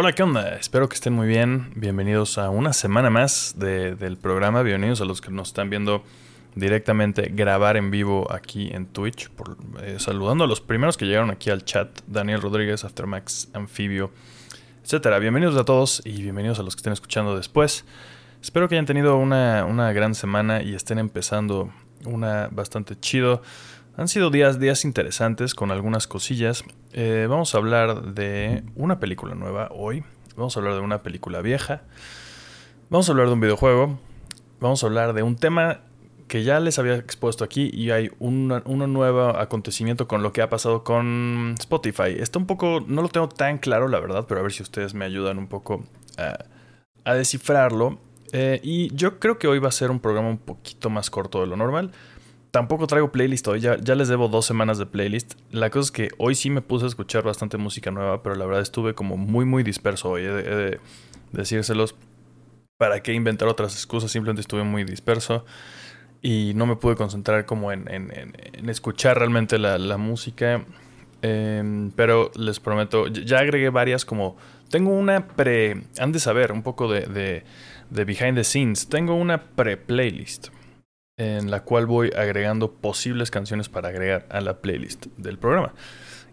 [0.00, 0.50] Hola, ¿qué onda?
[0.54, 1.72] Espero que estén muy bien.
[1.74, 4.62] Bienvenidos a una semana más del programa.
[4.62, 6.04] Bienvenidos a los que nos están viendo
[6.54, 9.28] directamente grabar en vivo aquí en Twitch.
[9.82, 11.88] Eh, saludando a los primeros que llegaron aquí al chat.
[12.06, 14.12] Daniel Rodríguez, Aftermax, Anfibio,
[14.84, 15.18] etcétera.
[15.18, 17.84] Bienvenidos a todos y bienvenidos a los que estén escuchando después.
[18.40, 21.72] Espero que hayan tenido una, una gran semana y estén empezando
[22.04, 23.42] una bastante chido.
[23.98, 26.62] Han sido días, días interesantes con algunas cosillas.
[26.92, 30.04] Eh, vamos a hablar de una película nueva hoy.
[30.36, 31.82] Vamos a hablar de una película vieja.
[32.90, 33.98] Vamos a hablar de un videojuego.
[34.60, 35.80] Vamos a hablar de un tema
[36.28, 40.48] que ya les había expuesto aquí y hay un nuevo acontecimiento con lo que ha
[40.48, 42.14] pasado con Spotify.
[42.20, 44.94] Está un poco, no lo tengo tan claro la verdad, pero a ver si ustedes
[44.94, 45.82] me ayudan un poco
[47.04, 47.98] a, descifrarlo.
[48.30, 51.40] Eh, y yo creo que hoy va a ser un programa un poquito más corto
[51.40, 51.90] de lo normal.
[52.50, 55.34] Tampoco traigo playlist hoy, ya, les debo dos semanas de playlist.
[55.50, 58.46] La cosa es que hoy sí me puse a escuchar bastante música nueva, pero la
[58.46, 60.80] verdad estuve como muy, muy disperso hoy, he de,
[61.32, 61.94] decírselos.
[62.78, 64.10] ¿Para qué inventar otras excusas?
[64.10, 65.44] Simplemente estuve muy disperso
[66.22, 70.64] y no me pude concentrar como en, en, escuchar realmente la, música.
[71.20, 74.36] Em, pero les prometo, ya agregué varias como...
[74.70, 75.82] Tengo una pre...
[75.98, 77.44] Han de saber un poco de, de,
[77.90, 78.88] de behind the scenes.
[78.88, 80.48] Tengo una pre-playlist
[81.18, 85.74] en la cual voy agregando posibles canciones para agregar a la playlist del programa.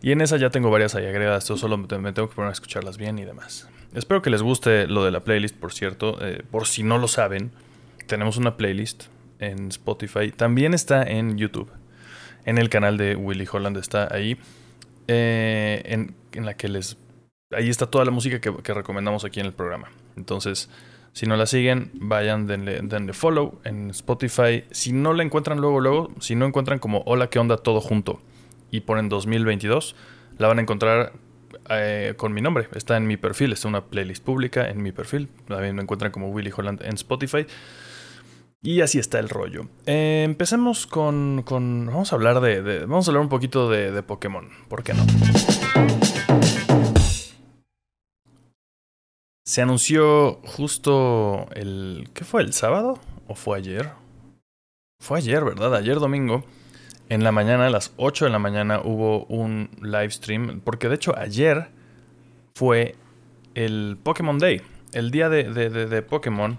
[0.01, 2.53] Y en esa ya tengo varias ahí agregadas, esto solo me tengo que poner a
[2.53, 3.67] escucharlas bien y demás.
[3.95, 6.17] Espero que les guste lo de la playlist, por cierto.
[6.21, 7.51] Eh, por si no lo saben,
[8.05, 9.05] tenemos una playlist
[9.39, 10.31] en Spotify.
[10.31, 11.71] También está en YouTube.
[12.45, 14.37] En el canal de Willy Holland está ahí.
[15.07, 16.97] Eh, en, la que les...
[17.51, 19.89] Ahí está toda la música que recomendamos aquí en el programa.
[20.17, 20.69] Entonces,
[21.15, 24.65] si no la siguen, vayan, denle, denle, follow en Spotify.
[24.71, 27.55] Si no la encuentran luego, luego, si no encuentran como Hola, ¿qué onda?
[27.55, 28.19] Todo junto
[28.69, 29.95] y ponen 2022,
[30.37, 31.13] la van a encontrar
[31.69, 32.67] eh, con mi nombre.
[32.75, 35.29] Está en mi perfil, está una playlist pública en mi perfil.
[35.47, 37.45] También me encuentran como Willy Holland en Spotify.
[38.61, 39.69] Y así está el rollo.
[39.85, 44.03] Eh, empecemos con, con, Vamos a hablar de, Vamos a hablar un poquito de, de
[44.03, 44.49] Pokémon.
[44.67, 45.05] ¿Por qué no?
[49.47, 52.09] Se anunció justo el...
[52.15, 52.41] ¿Qué fue?
[52.41, 52.99] ¿El sábado?
[53.27, 53.91] ¿O fue ayer?
[54.99, 55.75] Fue ayer, ¿verdad?
[55.75, 56.43] Ayer domingo.
[57.09, 60.61] En la mañana, a las 8 de la mañana, hubo un live stream.
[60.61, 61.67] Porque de hecho ayer
[62.55, 62.95] fue
[63.53, 64.63] el Pokémon Day.
[64.93, 66.57] El día de, de, de, Pokémon.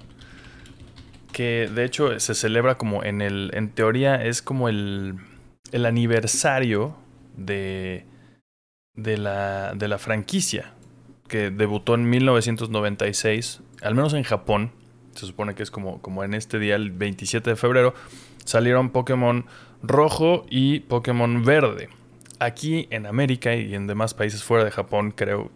[1.32, 3.50] Que de hecho se celebra como en el...
[3.54, 5.16] En teoría es como el,
[5.72, 6.96] el aniversario
[7.36, 8.06] de,
[8.94, 10.75] de, la, de la franquicia
[11.28, 14.72] que debutó en 1996, al menos en Japón,
[15.14, 17.94] se supone que es como, como en este día, el 27 de febrero,
[18.44, 19.46] salieron Pokémon
[19.82, 21.88] rojo y Pokémon verde.
[22.38, 25.50] Aquí en América y en demás países fuera de Japón, creo,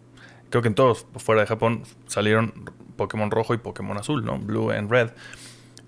[0.49, 2.53] creo que en todos fuera de Japón salieron
[2.95, 4.39] Pokémon rojo y Pokémon azul, ¿no?
[4.39, 5.11] Blue and Red.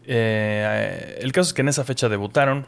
[0.05, 2.67] Eh, el caso es que en esa fecha debutaron.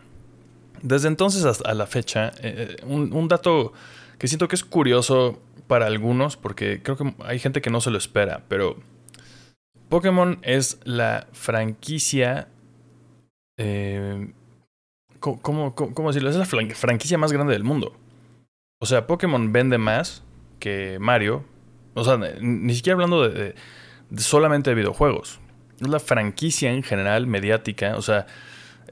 [0.81, 3.73] Desde entonces hasta la fecha, eh, un, un dato
[4.17, 7.91] que siento que es curioso para algunos, porque creo que hay gente que no se
[7.91, 8.77] lo espera, pero
[9.89, 12.47] Pokémon es la franquicia...
[13.57, 14.31] Eh,
[15.19, 16.29] ¿cómo, cómo, decirlo?
[16.29, 17.95] Es la franquicia más grande del mundo.
[18.81, 20.23] O sea, Pokémon vende más
[20.59, 21.45] que Mario.
[21.93, 23.55] O sea, ni siquiera hablando de,
[24.17, 25.39] solamente de videojuegos.
[25.79, 27.95] Es la franquicia en general mediática.
[27.95, 28.27] O sea,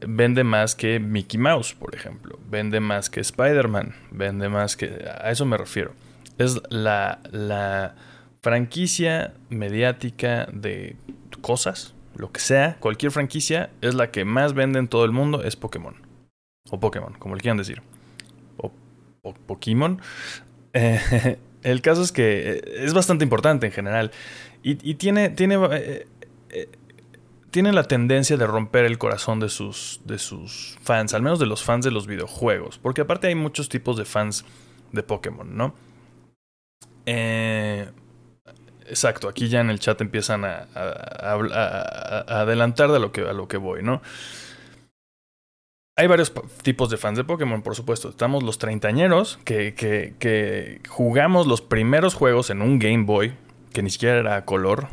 [0.07, 2.39] vende más que Mickey Mouse, por ejemplo.
[2.49, 3.95] Vende más que Spider-Man.
[4.11, 5.05] Vende más que...
[5.21, 5.93] A eso me refiero
[6.37, 7.95] es la, la
[8.41, 10.97] franquicia mediática de
[11.41, 15.43] cosas, lo que sea, cualquier franquicia, es la que más vende en todo el mundo,
[15.43, 15.95] es Pokémon.
[16.69, 17.81] O Pokémon, como le quieran decir.
[18.57, 18.71] O,
[19.33, 20.01] Pokémon.
[20.73, 24.11] Eh, el caso es que eh, es bastante importante en general.
[24.65, 26.07] Y, tiene, tiene, eh,
[27.51, 31.45] tiene la tendencia de romper el corazón de sus, de sus fans, al menos de
[31.45, 32.77] los fans de los videojuegos.
[32.77, 34.45] Porque aparte hay muchos tipos de fans
[34.93, 35.75] de Pokémon, ¿no?
[37.05, 37.89] Eh,
[38.87, 40.67] exacto, aquí ya en el chat empiezan a,
[42.27, 44.01] adelantar de lo que, a lo que voy, ¿no?
[45.95, 46.33] Hay varios
[46.63, 48.09] tipos de fans de Pokémon, por supuesto.
[48.09, 53.35] Estamos los treintañeros que, que, jugamos los primeros juegos en un Game Boy,
[53.73, 54.87] que ni siquiera era color.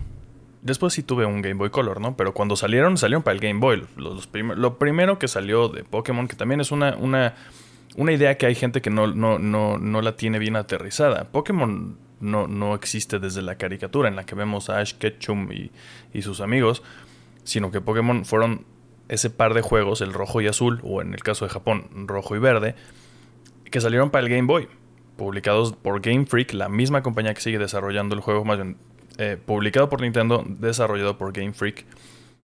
[0.60, 2.18] Después sí tuve un Game Boy Color, ¿no?
[2.18, 3.86] Pero cuando salieron, salieron para el Game Boy.
[3.96, 7.34] Lo primero que salió de Pokémon, que también es una
[7.96, 11.24] una idea que hay gente que no, no, no, no la tiene bien aterrizada.
[11.30, 15.70] Pokémon no, no, existe desde la caricatura en la que vemos a Ash Ketchum y,
[16.12, 16.82] y, sus amigos,
[17.44, 18.66] sino que Pokémon fueron
[19.08, 22.36] ese par de juegos, el rojo y azul, o en el caso de Japón, rojo
[22.36, 22.74] y verde,
[23.70, 24.68] que salieron para el Game Boy,
[25.16, 28.76] publicados por Game Freak, la misma compañía que sigue desarrollando el juego, más bien
[29.18, 31.84] eh, publicado por Nintendo, desarrollado por Game Freak.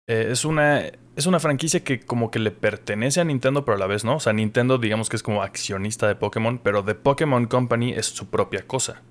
[0.07, 0.81] Eh, es, una,
[1.15, 4.17] es una franquicia que como que le pertenece a Nintendo, pero a la vez no.
[4.17, 8.07] O sea, Nintendo digamos que es como accionista de Pokémon, pero The Pokémon Company es
[8.07, 9.01] su propia cosa.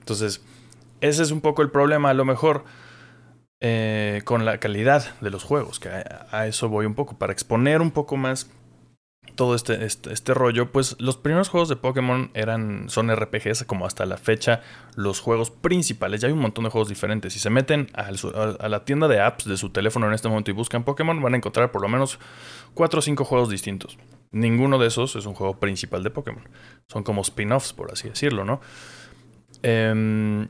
[0.00, 0.42] Entonces,
[1.00, 2.64] ese es un poco el problema, a lo mejor,
[3.60, 7.80] eh, con la calidad de los juegos, que a, eso voy un poco, para exponer
[7.80, 8.50] un poco más
[9.34, 13.86] todo este, este, este, rollo, pues los primeros juegos de Pokémon eran, son RPGs, como
[13.86, 14.60] hasta la fecha,
[14.94, 16.20] los juegos principales.
[16.20, 17.32] Ya hay un montón de juegos diferentes.
[17.32, 20.50] Si se meten a, a, la tienda de apps de su teléfono en este momento
[20.50, 22.18] y buscan Pokémon, van a encontrar por lo menos
[22.74, 23.96] 4 o 5 juegos distintos.
[24.32, 26.48] Ninguno de esos es un juego principal de Pokémon.
[26.88, 28.60] Son como spin-offs, por así decirlo, ¿no?
[29.62, 30.46] Eh,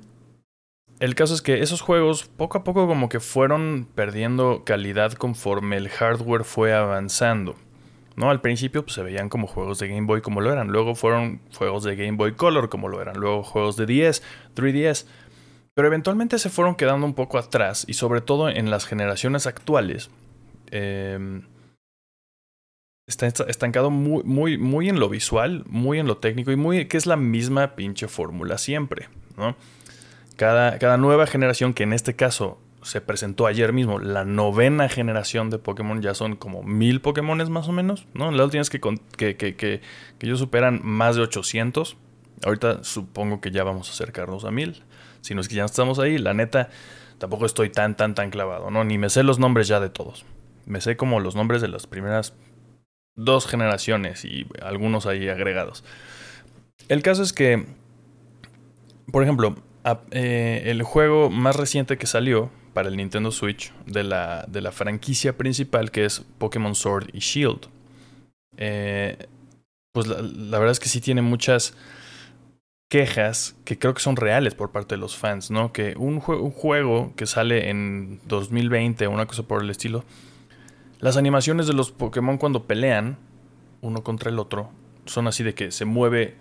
[1.03, 5.77] el caso es que esos juegos poco a poco como que fueron perdiendo calidad conforme
[5.77, 7.57] el hardware fue avanzando.
[8.17, 8.31] ¿No?
[8.31, 11.41] Al principio pues, se veían como juegos de Game Boy como lo eran, luego fueron
[11.57, 14.23] juegos de Game Boy Color como lo eran, luego juegos de 10,
[14.55, 15.07] 3DS.
[15.75, 20.11] Pero eventualmente se fueron quedando un poco atrás y sobre todo en las generaciones actuales.
[20.71, 21.41] Eh,
[23.07, 26.97] está estancado muy, muy, muy en lo visual, muy en lo técnico y muy que
[26.97, 29.57] es la misma pinche fórmula siempre, ¿no?
[30.37, 35.51] Cada, cada nueva generación, que en este caso se presentó ayer mismo, la novena generación
[35.51, 38.31] de Pokémon, ya son como mil Pokémones más o menos, ¿no?
[38.31, 38.81] La última es que,
[39.17, 39.81] que, que, que,
[40.21, 41.97] ellos superan más de 800.
[42.45, 44.83] Ahorita supongo que ya vamos a acercarnos a mil.
[45.21, 46.71] Si no es que ya estamos ahí, la neta,
[47.19, 48.83] tampoco estoy tan, tan, tan clavado, ¿no?
[48.85, 50.25] Ni me sé los nombres ya de todos.
[50.67, 52.35] Me sé como los nombres de las primeras
[53.15, 55.85] dos generaciones y algunos ahí agregados.
[56.89, 57.67] El caso es que,
[59.13, 59.55] por ejemplo,
[60.11, 64.73] eh, el juego más reciente que salió para el Nintendo Switch de la, de la
[64.73, 67.69] franquicia principal que es Pokémon Sword y Shield.
[68.57, 69.27] Eh,
[69.93, 71.75] pues la, verdad es que sí tiene muchas
[72.89, 75.73] quejas que creo que son reales por parte de los fans, ¿no?
[75.73, 80.05] Que un, un juego que sale en 2020 o una cosa por el estilo,
[81.01, 83.19] las animaciones de los Pokémon cuando pelean
[83.81, 84.71] uno contra el otro
[85.07, 86.37] son así de que se mueve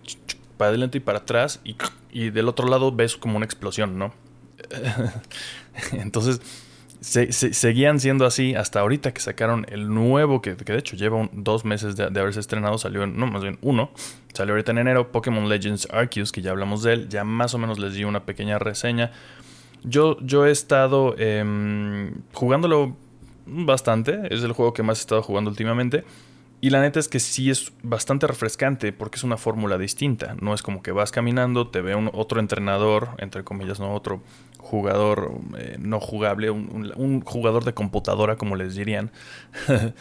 [0.57, 1.75] para adelante y para atrás y,
[2.11, 4.13] y del otro lado ves como una explosión, ¿no?
[5.93, 6.41] Entonces,
[7.01, 11.95] seguían siendo así hasta ahorita que sacaron el nuevo, que, de hecho lleva dos meses
[11.95, 13.91] de, haberse estrenado, salió, no, más bien uno,
[14.33, 17.57] salió ahorita en enero, Pokémon Legends Arceus, que ya hablamos de él, ya más o
[17.57, 19.11] menos les di una pequeña reseña.
[19.83, 22.95] Yo, yo he estado eh, jugándolo
[23.47, 26.03] bastante, es el juego que más he estado jugando últimamente.
[26.63, 30.35] Y la neta es que sí es bastante refrescante porque es una fórmula distinta.
[30.39, 34.21] No es como que vas caminando, te ve un otro entrenador, entre comillas, no otro
[34.61, 39.11] jugador eh, no jugable, un, jugador de computadora, como les dirían.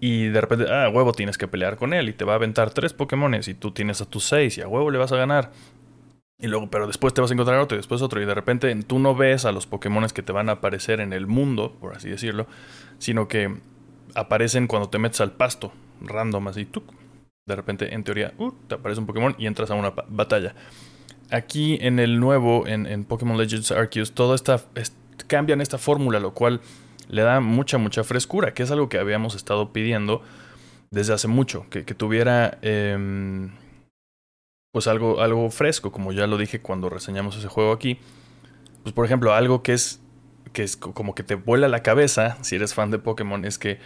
[0.00, 2.70] y de repente, ah, huevo, tienes que pelear con él y te va a aventar
[2.70, 5.52] tres Pokémones y tú tienes a tus seis y a huevo le vas a ganar.
[6.38, 8.20] Y luego, pero después te vas a encontrar otro y después otro.
[8.20, 11.12] Y de repente tú no ves a los Pokémones que te van a aparecer en
[11.12, 12.46] el mundo, por así decirlo,
[12.98, 13.54] sino que
[14.14, 16.82] aparecen cuando te metes al pasto random así, tú.
[17.46, 20.54] De repente, en teoría, uh, te aparece un Pokémon y entras a una batalla.
[21.30, 24.62] Aquí en el nuevo, en, en Pokémon Legends Arceus, todo está,
[25.26, 26.60] cambian esta fórmula, lo cual
[27.08, 30.22] le da mucha, mucha frescura, que es algo que habíamos estado pidiendo
[30.90, 33.50] desde hace mucho, que, que tuviera em,
[34.72, 37.98] pues algo, algo fresco, como ya lo dije cuando reseñamos ese juego aquí.
[38.82, 40.00] Pues por ejemplo, algo que es,
[40.52, 43.78] que es como que te vuela la cabeza, si eres fan de Pokémon, es que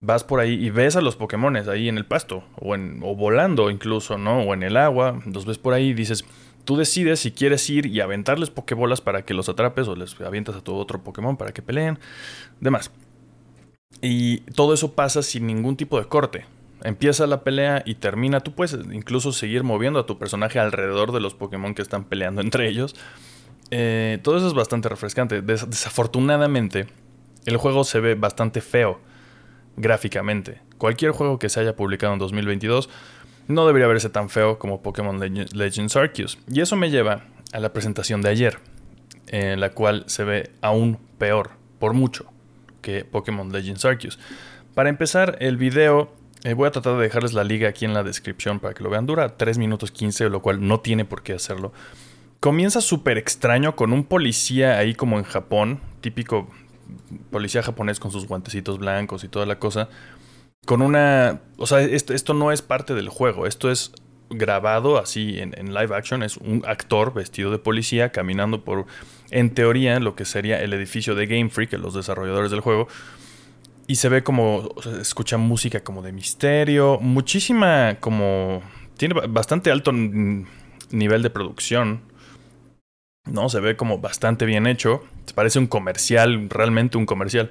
[0.00, 3.16] vas por ahí y ves a los Pokémones ahí en el pasto o, en, o
[3.16, 4.42] volando incluso, ¿no?
[4.42, 6.24] O en el agua, los ves por ahí y dices,
[6.68, 10.54] tú decides si quieres ir y aventarles Pokébolas para que los atrapes o les avientas
[10.54, 11.98] a tu otro Pokémon para que peleen,
[12.60, 12.90] demás.
[14.02, 16.44] Y todo eso pasa sin ningún tipo de corte.
[16.84, 18.40] Empieza la pelea y termina.
[18.40, 22.42] Tú puedes incluso seguir moviendo a tu personaje alrededor de los Pokémon que están peleando
[22.42, 22.94] entre ellos.
[23.70, 25.40] Eh, todo eso es bastante refrescante.
[25.40, 26.86] desafortunadamente,
[27.46, 29.00] el juego se ve bastante feo
[29.78, 30.60] gráficamente.
[30.76, 32.90] Cualquier juego que se haya publicado en 2022
[33.48, 36.38] no debería verse tan feo como Pokémon Legends Arceus.
[36.48, 38.58] Y eso me lleva a la presentación de ayer,
[39.26, 42.26] en la cual se ve aún peor, por mucho,
[42.82, 44.18] que Pokémon Legends Arceus.
[44.74, 46.12] Para empezar, el video,
[46.44, 48.90] eh, voy a tratar de dejarles la liga aquí en la descripción para que lo
[48.90, 49.06] vean.
[49.06, 51.72] Dura 3 minutos 15, lo cual no tiene por qué hacerlo.
[52.40, 56.48] Comienza súper extraño con un policía ahí como en Japón, típico
[57.30, 59.88] policía japonés con sus guantecitos blancos y toda la cosa.
[60.66, 61.40] Con una.
[61.56, 63.46] O sea, esto, no es parte del juego.
[63.46, 63.92] Esto es
[64.30, 66.22] grabado así en, live action.
[66.22, 68.86] Es un actor vestido de policía caminando por,
[69.30, 72.88] en teoría, lo que sería el edificio de Game Freak, los desarrolladores del juego.
[73.86, 78.62] Y se ve como, escucha música como de misterio, muchísima como...
[78.98, 82.02] Tiene bastante alto nivel de producción.
[83.30, 83.48] ¿no?
[83.48, 85.02] Se ve como bastante bien hecho.
[85.34, 87.50] Parece un comercial, realmente un comercial.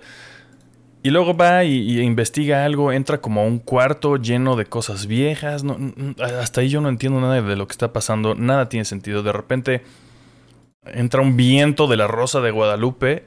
[1.03, 5.63] Y luego va y, investiga algo, entra como a un cuarto lleno de cosas viejas.
[5.63, 5.77] No,
[6.21, 8.35] hasta ahí yo no entiendo nada de lo que está pasando.
[8.35, 9.23] Nada tiene sentido.
[9.23, 9.83] De repente
[10.93, 13.25] entra un viento de la Rosa de Guadalupe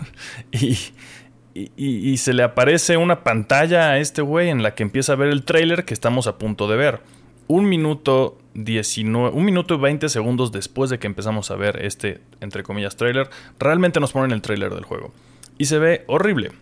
[0.52, 5.28] y, se le aparece una pantalla a este güey en la que empieza a ver
[5.28, 7.00] el trailer que estamos a punto de ver.
[7.48, 12.20] Un minuto 19, un minuto y 20 segundos después de que empezamos a ver este,
[12.40, 15.12] entre comillas, trailer, realmente nos ponen el trailer del juego.
[15.58, 16.52] Y se ve horrible.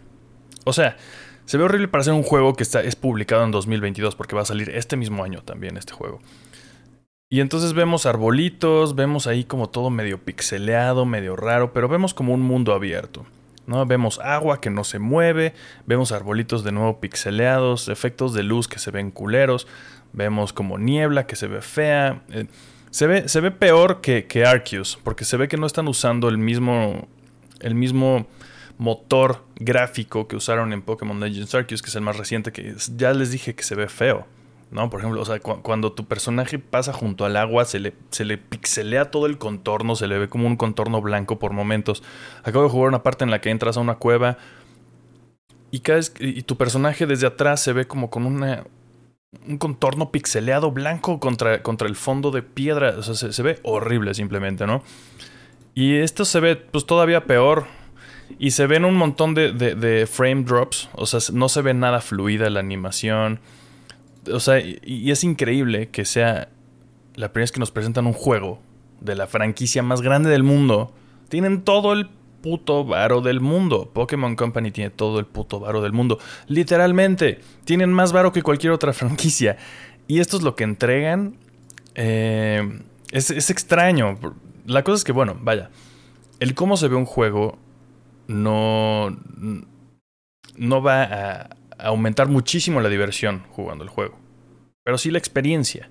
[0.71, 0.97] O sea,
[1.45, 4.43] se ve horrible para ser un juego que está, es publicado en 2022 porque va
[4.43, 6.21] a salir este mismo año también este juego.
[7.29, 12.35] Y entonces vemos arbolitos, vemos ahí como todo medio pixeleado, medio raro, pero vemos como
[12.35, 13.27] un mundo abierto.
[13.67, 13.85] ¿no?
[13.87, 15.55] Vemos agua que no se mueve,
[15.87, 19.67] vemos arbolitos de nuevo pixeleados, efectos de luz que se ven culeros,
[20.13, 22.23] vemos como niebla que se ve fea.
[22.31, 22.47] Eh,
[22.91, 26.29] se, ve, se ve peor que, que Arceus, porque se ve que no están usando
[26.29, 27.09] el mismo,
[27.61, 28.27] el mismo
[28.81, 33.13] motor gráfico que usaron en Pokémon Legends Arceus, que es el más reciente, que ya
[33.13, 34.27] les dije que se ve feo.
[34.71, 34.89] ¿no?
[34.89, 38.39] Por ejemplo, o sea, cuando tu personaje pasa junto al agua, se le, se le
[38.39, 42.03] pixelea todo el contorno, se le ve como un contorno blanco por momentos.
[42.43, 44.39] Acabo de jugar una parte en la que entras a una cueva
[45.71, 48.65] y, cada y tu personaje desde atrás se ve como con una,
[49.47, 52.95] un contorno pixeleado blanco contra, contra el fondo de piedra.
[52.97, 54.83] O sea, se, se ve horrible simplemente, ¿no?
[55.75, 57.67] Y esto se ve pues todavía peor
[58.39, 60.89] y se ven un montón de, frame drops.
[60.95, 63.41] O sea, no se ve nada fluida la animación.
[64.33, 66.49] O sea, y, es increíble que sea
[67.15, 68.61] la primera vez que nos presentan un juego
[69.01, 70.93] de la franquicia más grande del mundo.
[71.29, 72.09] Tienen todo el
[72.43, 73.91] puto varo del mundo.
[73.93, 76.19] Pokémon Company tiene todo el puto varo del mundo.
[76.47, 79.57] Literalmente, tienen más varo que cualquier otra franquicia.
[80.07, 81.37] Y esto es lo que entregan.
[81.95, 84.19] Eh, es, es extraño.
[84.67, 85.71] La cosa es que, bueno, vaya.
[86.39, 87.59] El cómo se ve un juego
[88.31, 89.17] no,
[90.57, 94.19] no va a aumentar muchísimo la diversión jugando el juego.
[94.85, 95.91] Pero sí la experiencia.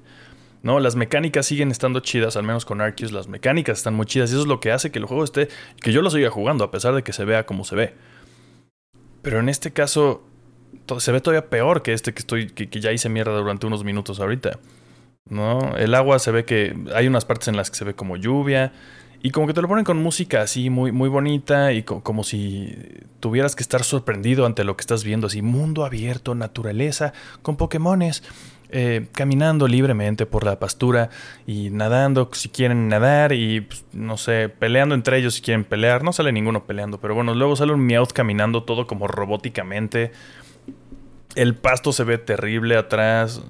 [0.61, 0.79] ¿no?
[0.79, 4.33] Las mecánicas siguen estando chidas, al menos con Arceus las mecánicas están muy chidas y
[4.33, 5.49] eso es lo que hace que el juego esté,
[5.81, 7.93] que yo lo siga jugando a pesar de que se vea como se ve.
[9.21, 10.23] Pero en este caso
[10.97, 13.83] se ve todavía peor que este que estoy que, que, ya hice mierda durante unos
[13.83, 14.59] minutos ahorita.
[15.29, 15.75] ¿No?
[15.77, 18.73] El agua se ve que hay unas partes en las que se ve como lluvia,
[19.21, 22.75] y como que te lo ponen con música así muy, muy bonita y como si
[23.19, 28.23] tuvieras que estar sorprendido ante lo que estás viendo, así mundo abierto, naturaleza, con Pokémones,
[28.71, 31.09] eh, caminando libremente por la pastura
[31.47, 36.03] y nadando si quieren nadar y pues, no sé, peleando entre ellos si quieren pelear.
[36.03, 40.11] No sale ninguno peleando, pero bueno, luego sale un Meowth caminando todo como robóticamente.
[41.35, 43.41] El pasto se ve terrible atrás.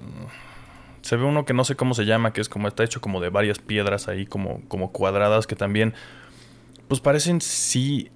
[1.01, 3.22] Se ve uno que no sé cómo se llama, que es como está hecho como
[3.22, 5.94] de varias piedras ahí, como, como cuadradas, que también,
[6.88, 8.12] pues parecen sí.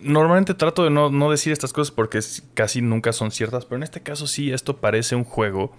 [0.00, 2.20] Normalmente trato de no, no decir estas cosas porque
[2.54, 5.72] casi nunca son ciertas, pero en este caso sí, esto parece un juego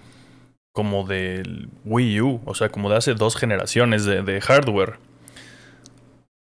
[0.72, 4.98] como del Wii U, o sea, como de hace dos generaciones de, de hardware.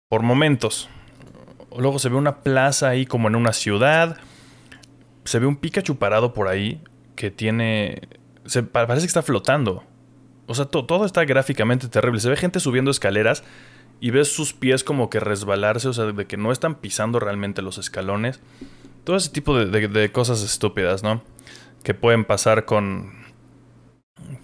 [0.09, 0.89] Por momentos.
[1.77, 4.17] Luego se ve una plaza ahí como en una ciudad.
[5.25, 6.83] Se ve un Pikachu parado por ahí
[7.15, 8.03] que tiene
[8.49, 9.85] se, parece que está flotando.
[10.47, 12.21] O sea, todo está gráficamente terrible.
[12.21, 13.45] Se ve gente subiendo escaleras
[14.01, 17.63] y ves sus pies como que resbalarse, o sea, de que no están pisando realmente
[17.63, 18.41] los escalones.
[19.05, 21.23] Todo ese tipo de, cosas estúpidas, ¿no?
[21.83, 23.13] Que pueden pasar con,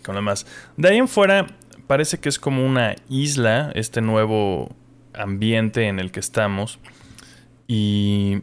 [0.05, 0.47] con lo más.
[0.77, 1.47] De ahí en fuera,
[1.87, 4.75] parece que es como una isla, este nuevo
[5.15, 6.79] ambiente en el que estamos.
[7.67, 8.43] Y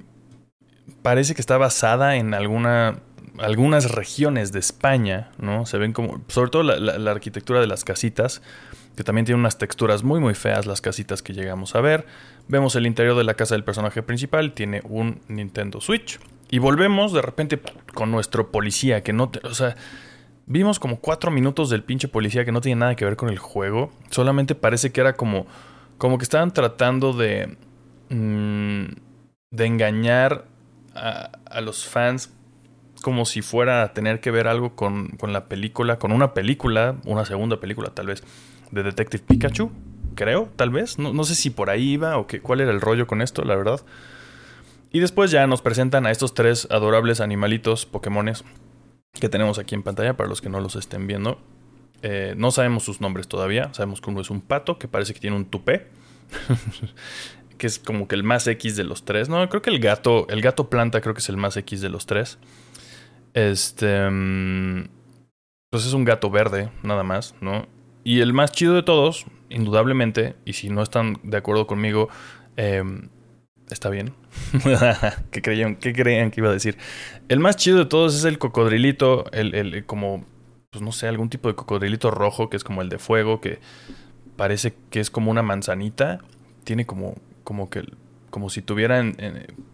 [1.04, 3.00] parece que está basada en alguna
[3.40, 5.66] algunas regiones de España, ¿no?
[5.66, 8.42] Se ven como, sobre todo la, arquitectura de las casitas,
[8.96, 12.06] que también tiene unas texturas muy muy feas las casitas que llegamos a ver.
[12.48, 16.20] Vemos el interior de la casa del personaje principal, tiene un Nintendo Switch.
[16.50, 17.62] Y volvemos de repente
[17.94, 19.78] con nuestro policía, que no, o sea,
[20.46, 23.40] vimos como cuatro minutos del pinche policía que no tiene nada que ver con el
[23.40, 23.92] juego.
[24.10, 25.48] Solamente parece que era como,
[25.98, 27.56] como que estaban tratando de,
[28.10, 28.86] mm,
[29.52, 30.46] de engañar
[30.94, 32.34] a los fans
[33.02, 36.96] como si fuera a tener que ver algo con, con, la película, con una película,
[37.06, 38.24] una segunda película tal vez,
[38.72, 39.72] de Detective Pikachu,
[40.16, 41.00] creo, tal vez.
[41.00, 43.56] No, no sé si por ahí iba o cuál era el rollo con esto, la
[43.56, 43.82] verdad.
[44.92, 48.44] Y después ya nos presentan a estos tres adorables animalitos, Pokémones,
[49.14, 51.40] que tenemos aquí en pantalla para los que no los estén viendo.
[52.02, 55.20] Eh, no sabemos sus nombres todavía, sabemos que uno es un pato, que parece que
[55.20, 55.88] tiene un tupé.
[57.58, 59.30] que es como que el más X de los tres.
[59.30, 61.90] No, creo que el gato, el gato planta creo que es el más X de
[61.90, 62.40] los tres.
[63.34, 64.10] Este.
[64.10, 64.88] Mm,
[65.72, 67.66] pues es un gato verde, nada más, ¿no?
[68.04, 72.10] Y el más chido de todos, indudablemente, y si no están de acuerdo conmigo,
[72.58, 73.08] em,
[73.70, 74.14] está bien.
[75.32, 76.78] ¿Qué, creían, ¿Qué creían que iba a decir?
[77.30, 80.26] El más chido de todos es el cocodrilito, el, el, como,
[80.72, 83.60] pues no sé, algún tipo de cocodrilito rojo que es como el de fuego, que
[84.36, 86.20] parece que es como una manzanita.
[86.66, 87.84] Tiene como, como que,
[88.30, 89.16] como si tuvieran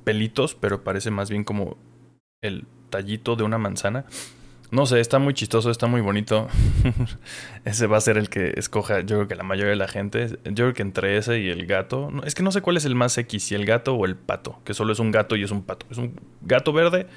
[0.03, 1.77] pelitos, pero parece más bien como
[2.41, 4.05] el tallito de una manzana.
[4.69, 6.49] No sé, está muy chistoso, está muy bonito.
[7.65, 10.39] ese va a ser el que escoja, yo creo que la mayoría de la gente.
[10.43, 12.11] Yo creo que entre ese y el gato.
[12.25, 14.59] es que no sé cuál es el más X, si el gato o el pato,
[14.65, 15.85] que solo es un gato y es un pato.
[15.89, 17.07] Es un gato verde,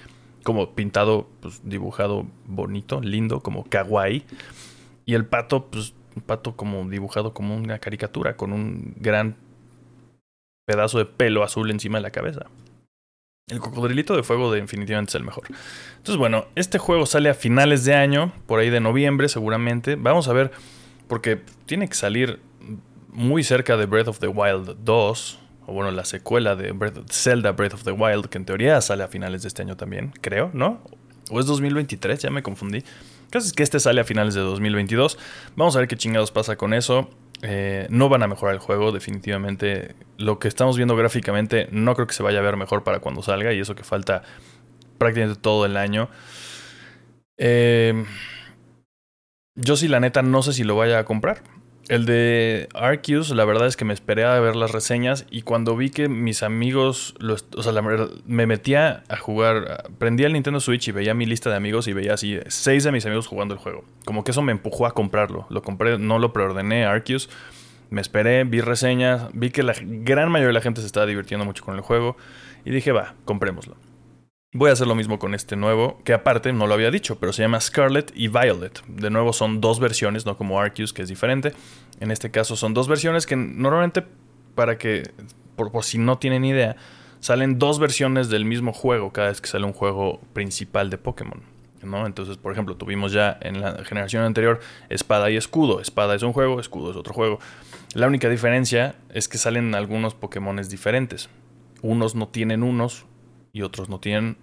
[0.45, 4.25] como pintado, pues dibujado bonito, lindo, como kawaii.
[5.05, 9.37] Y el pato, pues un pato como dibujado como una caricatura, con un gran
[10.67, 12.47] pedazo de pelo azul encima de la cabeza.
[13.51, 15.45] El cocodrilito de fuego definitivamente es el mejor.
[15.97, 19.97] Entonces, bueno, este juego sale a finales de año, por ahí de noviembre seguramente.
[19.97, 20.53] Vamos a ver,
[21.09, 22.41] porque tiene que salir
[23.13, 26.73] muy cerca de Breath of the Wild 2, o bueno, la secuela de
[27.11, 30.13] Zelda Breath of the Wild, que en teoría sale a finales de este año también,
[30.21, 30.81] creo, ¿no?
[31.31, 32.21] ¿O es 2023?
[32.21, 32.85] Ya me confundí.
[33.31, 35.19] Casi es que este sale a finales de 2022.
[35.57, 37.11] Vamos a ver qué chingados pasa con eso.
[37.43, 39.95] Eh, no van a mejorar el juego, definitivamente.
[40.19, 43.23] Lo que estamos viendo gráficamente no creo que se vaya a ver mejor para cuando
[43.23, 44.23] salga y eso que falta
[44.99, 46.11] prácticamente todo el año.
[47.39, 48.05] Eh,
[49.55, 51.43] yo sí, la neta, no sé si lo vaya a comprar.
[51.91, 55.77] El de Arceus, la verdad es que me esperé a ver las reseñas y cuando
[55.77, 57.17] vi que mis amigos,
[57.57, 57.73] o sea,
[58.27, 61.93] me metía a jugar, prendía el Nintendo Switch y veía mi lista de amigos y
[61.93, 63.83] veía así seis de mis amigos jugando el juego.
[64.05, 65.47] Como que eso me empujó a comprarlo.
[65.51, 67.29] Lo compré, no lo preordené, Arceus.
[67.91, 71.45] Me esperé, vi reseñas, vi que la gran mayoría de la gente se estaba divirtiendo
[71.45, 72.17] mucho con el juego
[72.65, 73.75] y dije, va, comprémoslo.
[74.53, 77.33] Voy a hacer lo mismo con este nuevo, que aparte no lo había dicho, pero
[77.33, 78.85] se llama Scarlet y Violet.
[78.89, 81.53] De nuevo son dos versiones, no como Arceus, que es diferente.
[82.01, 84.05] En este caso son dos versiones que normalmente,
[84.57, 85.13] para que,
[85.55, 86.75] por, si no tienen idea,
[87.21, 91.43] salen dos versiones del mismo juego cada vez que sale un juego principal de Pokémon.
[91.85, 92.05] ¿no?
[92.05, 95.81] Entonces, por ejemplo, tuvimos ya en la generación anterior espada y escudo.
[95.81, 97.39] Espada es un juego, escudo es otro juego.
[97.95, 101.29] La única diferencia es que salen algunos Pokémones diferentes.
[101.83, 103.07] Unos no tienen unos,
[103.53, 104.37] y otros no tienen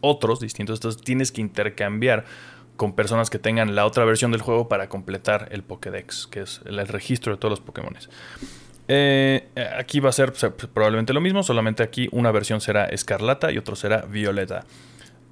[0.00, 0.78] otros distintos.
[0.78, 2.24] Entonces tienes que intercambiar
[2.76, 6.62] con personas que tengan la otra versión del juego para completar el Pokédex, que es
[6.64, 7.94] el, registro de todos los Pokémon.
[8.88, 10.32] Eh, aquí va a ser
[10.72, 14.64] probablemente lo mismo, solamente aquí una versión será escarlata y otro será violeta.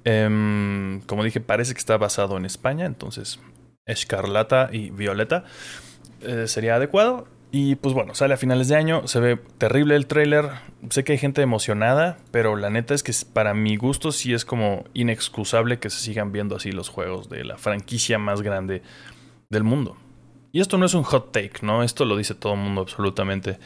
[0.05, 3.39] Em, como dije, parece que está basado en España, entonces
[3.85, 5.43] escarlata y violeta
[6.21, 7.27] eh, sería adecuado.
[7.51, 10.49] Y pues bueno, sale a finales de año, se ve terrible el trailer.
[10.89, 14.45] Sé que hay gente emocionada, pero la neta es que para mi gusto sí es
[14.45, 18.83] como inexcusable que se sigan viendo así los juegos de la franquicia más grande
[19.49, 19.97] del mundo.
[20.51, 21.83] Y esto no es un hot take, ¿no?
[21.83, 23.57] Esto lo dice todo el mundo absolutamente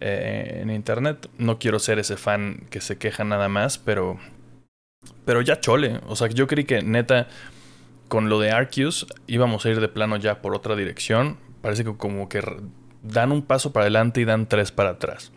[0.00, 1.28] eh, en internet.
[1.38, 4.18] No quiero ser ese fan que se queja nada más, pero.
[5.24, 6.00] Pero ya chole.
[6.08, 7.28] O sea, yo creí que neta,
[8.08, 11.38] con lo de Arceus íbamos a ir de plano ya por otra dirección.
[11.62, 12.42] Parece que como que
[13.04, 15.30] dan un paso para adelante y dan tres para atrás.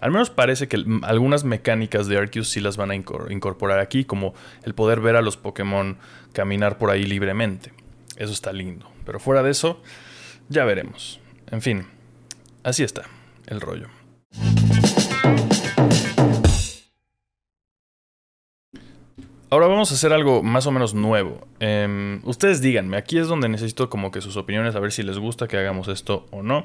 [0.00, 4.34] Al menos parece que algunas mecánicas de Arceus sí las van a incorporar aquí, como
[4.64, 5.96] el poder ver a los Pokémon
[6.32, 7.72] caminar por ahí libremente.
[8.16, 8.90] Eso está lindo.
[9.06, 9.80] Pero fuera de eso,
[10.48, 11.20] ya veremos.
[11.50, 11.86] En fin,
[12.64, 13.04] así está
[13.46, 13.88] el rollo.
[19.50, 21.46] Ahora vamos a hacer algo más o menos nuevo.
[21.60, 25.18] Em, ustedes díganme, aquí es donde necesito como que sus opiniones, a ver si les
[25.18, 26.64] gusta que hagamos esto o no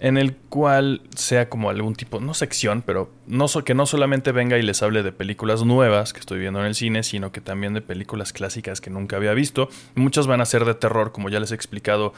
[0.00, 4.56] en el cual sea como algún tipo, no sección, pero no que no solamente venga
[4.56, 7.74] y les hable de películas nuevas que estoy viendo en el cine, sino que también
[7.74, 9.68] de películas clásicas que nunca había visto.
[9.94, 12.14] Muchas van a ser de terror, como ya les he explicado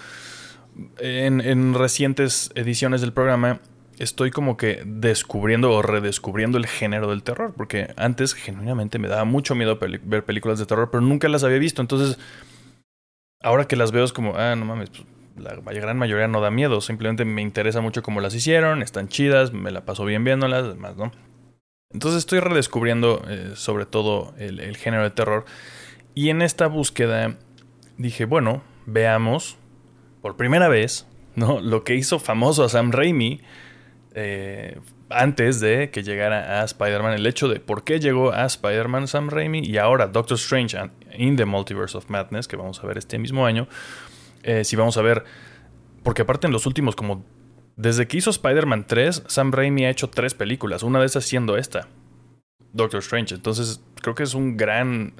[0.98, 3.58] en, en recientes ediciones del programa.
[3.98, 9.24] Estoy como que descubriendo o redescubriendo el género del terror, porque antes genuinamente me daba
[9.24, 11.82] mucho miedo ver películas de terror, pero nunca las había visto.
[11.82, 12.16] Entonces,
[13.40, 15.02] ahora que las veo es como, ah, no mames, pues,
[15.36, 19.52] la gran mayoría no da miedo, simplemente me interesa mucho cómo las hicieron, están chidas,
[19.52, 21.12] me la paso bien viéndolas, demás, ¿no?
[21.92, 25.44] Entonces estoy redescubriendo eh, sobre todo el, género de terror
[26.14, 27.36] y en esta búsqueda
[27.98, 29.56] dije, bueno, veamos
[30.22, 31.60] por primera vez, ¿no?
[31.60, 33.40] Lo que hizo famoso a Sam Raimi
[34.14, 34.78] eh,
[35.10, 39.28] antes de que llegara a Spider-Man, el hecho de por qué llegó a Spider-Man Sam
[39.28, 40.78] Raimi y ahora Doctor Strange
[41.16, 43.68] in the Multiverse of Madness, que vamos a ver este mismo año,
[44.42, 45.24] eh, si vamos a ver,
[46.02, 47.24] porque aparte en los últimos, como
[47.76, 51.56] desde que hizo Spider-Man 3, Sam Raimi ha hecho tres películas, una de esas siendo
[51.56, 51.88] esta,
[52.72, 53.34] Doctor Strange.
[53.34, 55.14] Entonces creo que es un gran,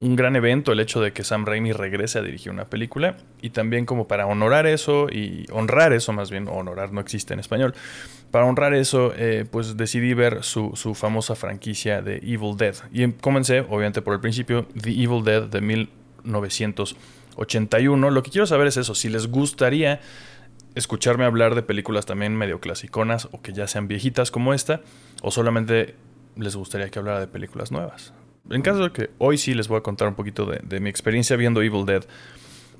[0.00, 3.50] un gran evento el hecho de que Sam Raimi regrese a dirigir una película y
[3.50, 7.74] también como para honorar eso y honrar eso más bien, honorar no existe en español,
[8.30, 13.10] para honrar eso eh, pues decidí ver su, su, famosa franquicia de Evil Dead y
[13.12, 15.60] comencé obviamente por el principio The Evil Dead de
[17.36, 20.00] 1981, lo que quiero saber es eso, si les gustaría
[20.74, 24.80] escucharme hablar de películas también medio clasiconas o que ya sean viejitas como esta
[25.20, 25.96] o solamente
[26.36, 28.14] les gustaría que hablara de películas nuevas
[28.50, 31.36] en caso de que hoy sí les voy a contar un poquito de, mi experiencia
[31.36, 32.04] viendo Evil Dead.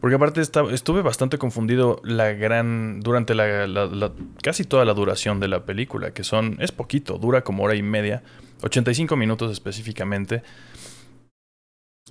[0.01, 3.01] Porque aparte estuve bastante confundido la gran.
[3.01, 4.12] durante la,
[4.43, 6.57] casi toda la duración de la película, que son.
[6.61, 8.23] es poquito, dura como hora y media,
[8.62, 10.43] 85 minutos específicamente.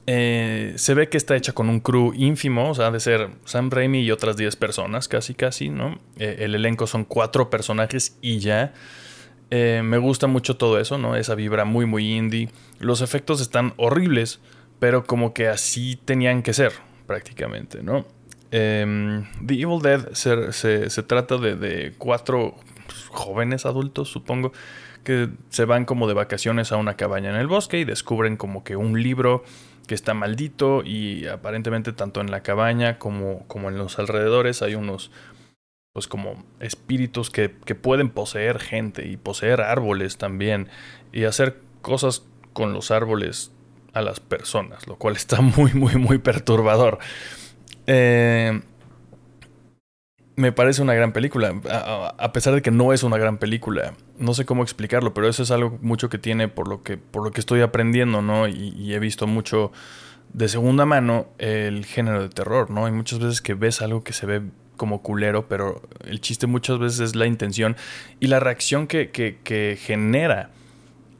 [0.07, 3.69] Eh, se ve que está hecha con un crew ínfimo, o sea, de ser Sam
[3.69, 5.99] Raimi y otras 10 personas, casi, casi, ¿no?
[6.17, 8.73] Eh, el elenco son cuatro personajes y ya.
[9.51, 11.15] Eh, me gusta mucho todo eso, ¿no?
[11.15, 12.49] Esa vibra muy, muy indie.
[12.79, 14.39] Los efectos están horribles,
[14.79, 16.71] pero como que así tenían que ser,
[17.05, 18.05] prácticamente, ¿no?
[18.49, 22.55] Em, The Evil Dead se, trata de, cuatro
[23.09, 24.51] jóvenes adultos, supongo,
[25.03, 28.63] que se van como de vacaciones a una cabaña en el bosque y descubren como
[28.63, 29.43] que un libro
[29.91, 34.75] que está maldito y aparentemente tanto en la cabaña como, como en los alrededores hay
[34.75, 35.11] unos
[35.91, 40.69] pues como espíritus que, pueden poseer gente y poseer árboles también
[41.11, 42.23] y hacer cosas
[42.53, 43.51] con los árboles
[43.91, 46.99] a las personas, lo cual está muy, muy, muy perturbador.
[47.85, 48.61] Eh,
[50.41, 53.93] me parece una gran película, a, pesar de que no es una gran película.
[54.17, 57.23] No sé cómo explicarlo, pero eso es algo mucho que tiene por lo que, por
[57.23, 58.47] lo que estoy aprendiendo, ¿no?
[58.47, 59.71] Y, he visto mucho
[60.33, 62.87] de segunda mano el género de terror, ¿no?
[62.87, 64.41] Hay muchas veces que ves algo que se ve
[64.77, 67.77] como culero, pero el chiste muchas veces es la intención
[68.19, 70.49] y la reacción que, que, genera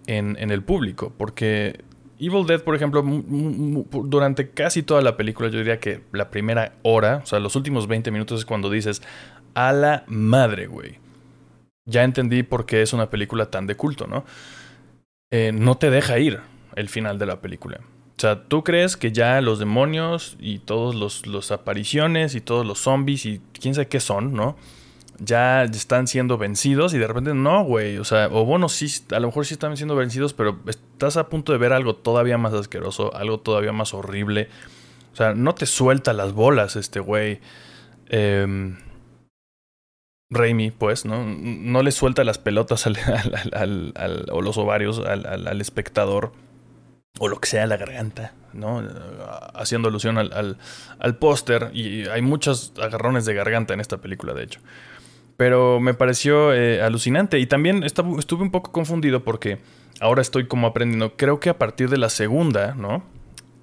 [0.08, 1.14] en, en, el público.
[1.16, 1.82] Porque
[2.22, 7.22] Evil Dead, por ejemplo, durante casi toda la película, yo diría que la primera hora,
[7.24, 9.02] o sea, los últimos 20 minutos es cuando dices,
[9.56, 11.00] a la madre, güey.
[11.86, 14.24] Ya entendí por qué es una película tan de culto, ¿no?
[15.32, 16.42] Eh, no te deja ir
[16.76, 17.80] el final de la película.
[18.18, 22.68] O sea, tú crees que ya los demonios y todos los, los apariciones y todos
[22.68, 24.58] los zombies y quién sabe qué son, ¿no?
[25.20, 27.98] Ya están siendo vencidos y de repente no, güey.
[27.98, 31.30] O sea, o bueno, sí, a lo mejor sí están siendo vencidos, pero estás a
[31.30, 34.50] punto de ver algo todavía más asqueroso, algo todavía más horrible.
[35.14, 37.40] O sea, no te suelta las bolas este güey.
[38.08, 38.76] Eh,
[40.30, 41.26] Raimi, pues, ¿no?
[41.26, 42.98] No le suelta las pelotas al,
[43.96, 46.32] al, o los ovarios al espectador
[47.20, 48.84] o lo que sea la garganta, ¿no?
[49.54, 50.58] Haciendo alusión al,
[51.00, 51.70] al, póster.
[51.74, 54.60] Y hay muchos agarrones de garganta en esta película, de hecho.
[55.42, 57.40] Pero me pareció eh, alucinante.
[57.40, 59.58] Y también estuve un poco confundido porque
[60.00, 61.18] ahora estoy como aprendiendo.
[61.18, 63.04] Creo que a partir de la segunda, ¿no?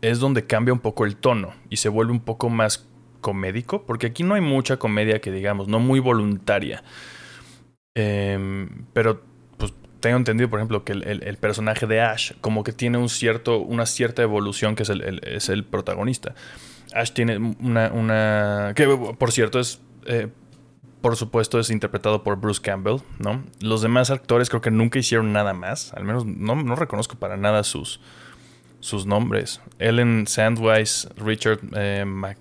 [0.03, 2.88] Es donde cambia un poco el tono y se vuelve un poco más
[3.21, 3.85] comédico.
[3.87, 6.83] Porque aquí no hay mucha comedia que digamos, no muy voluntaria.
[7.95, 9.23] Em, pero
[10.01, 13.87] tengo entendido, por ejemplo, que el, personaje de Ash como que tiene un cierto, una
[13.87, 16.35] cierta evolución que es el, es el protagonista.
[16.93, 18.73] Ash tiene una, una...
[18.75, 18.85] que
[19.17, 19.81] por cierto es...
[20.07, 20.27] Eh,
[21.00, 23.44] por supuesto es interpretado por Bruce Campbell, ¿no?
[23.61, 25.92] Los demás actores creo que nunca hicieron nada más.
[25.94, 28.00] Al menos no, no reconozco para nada sus,
[28.80, 29.61] sus nombres.
[29.78, 32.38] Ellen Sandweiss, Richard eh, Mac...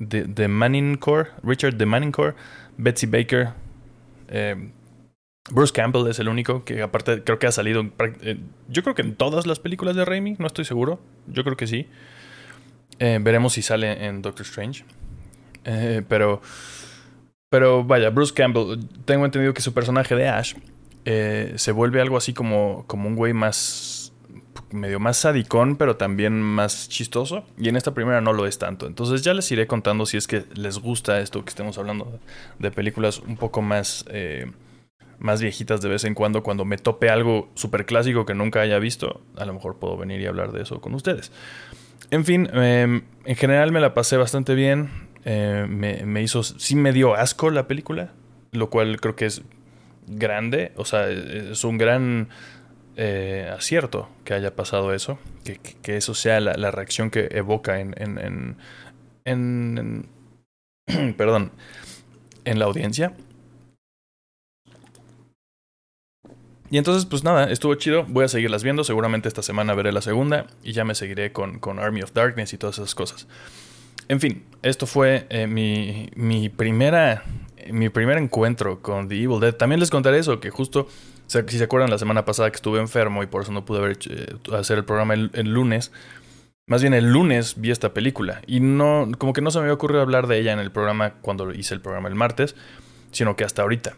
[0.00, 2.36] De, de Manningcore, Richard de Manningcore,
[2.76, 3.48] Betsy Baker,
[4.28, 4.70] eh,
[5.50, 7.82] Bruce Campbell es el único que aparte creo que ha salido,
[8.68, 11.66] yo creo que en todas las películas de Raimi, no estoy seguro, yo creo que
[11.66, 11.86] sí.
[12.98, 14.84] Eh, veremos si sale en Doctor Strange.
[15.64, 16.42] Eh, pero,
[17.50, 20.54] pero vaya, Bruce Campbell, tengo entendido que su personaje de Ash
[21.04, 24.12] eh, se vuelve algo así como, como un güey más,
[24.70, 27.44] medio más sadicón, pero también más chistoso.
[27.58, 28.86] Y en esta primera no lo es tanto.
[28.86, 32.20] Entonces ya les iré contando si es que les gusta esto que estemos hablando
[32.58, 34.04] de películas un poco más
[35.18, 38.78] más viejitas de vez en cuando, cuando me tope algo súper clásico que nunca haya
[38.78, 41.32] visto, a lo mejor puedo venir y hablar de eso con ustedes.
[42.10, 45.07] En fin, em, en general me la pasé bastante bien.
[45.24, 48.12] Eh, me, hizo, sí me dio asco la película,
[48.52, 49.42] lo cual creo que es
[50.06, 52.28] grande, o sea, es un gran
[52.96, 58.56] eh, acierto que haya pasado eso, que, eso sea la, reacción que evoca en, en,
[59.24, 60.08] en
[61.16, 61.52] perdón,
[62.44, 63.14] en la audiencia.
[66.70, 68.04] Y entonces, pues nada, estuvo chido.
[68.08, 68.84] Voy a seguirlas viendo.
[68.84, 70.46] Seguramente esta semana veré la segunda.
[70.62, 73.26] Y ya me seguiré con, con Army of Darkness y todas esas cosas.
[74.08, 77.22] En fin, esto fue eh, mi, mi, primera,
[77.70, 79.54] mi primer encuentro con The Evil Dead.
[79.54, 80.88] También les contaré eso, que justo,
[81.26, 83.96] si se acuerdan, la semana pasada que estuve enfermo y por eso no pude
[84.54, 85.92] hacer el programa el, lunes.
[86.66, 89.74] Más bien el lunes vi esta película y no, como que no se me había
[89.74, 92.56] ocurrido hablar de ella en el programa cuando hice el programa el martes,
[93.10, 93.96] sino que hasta ahorita.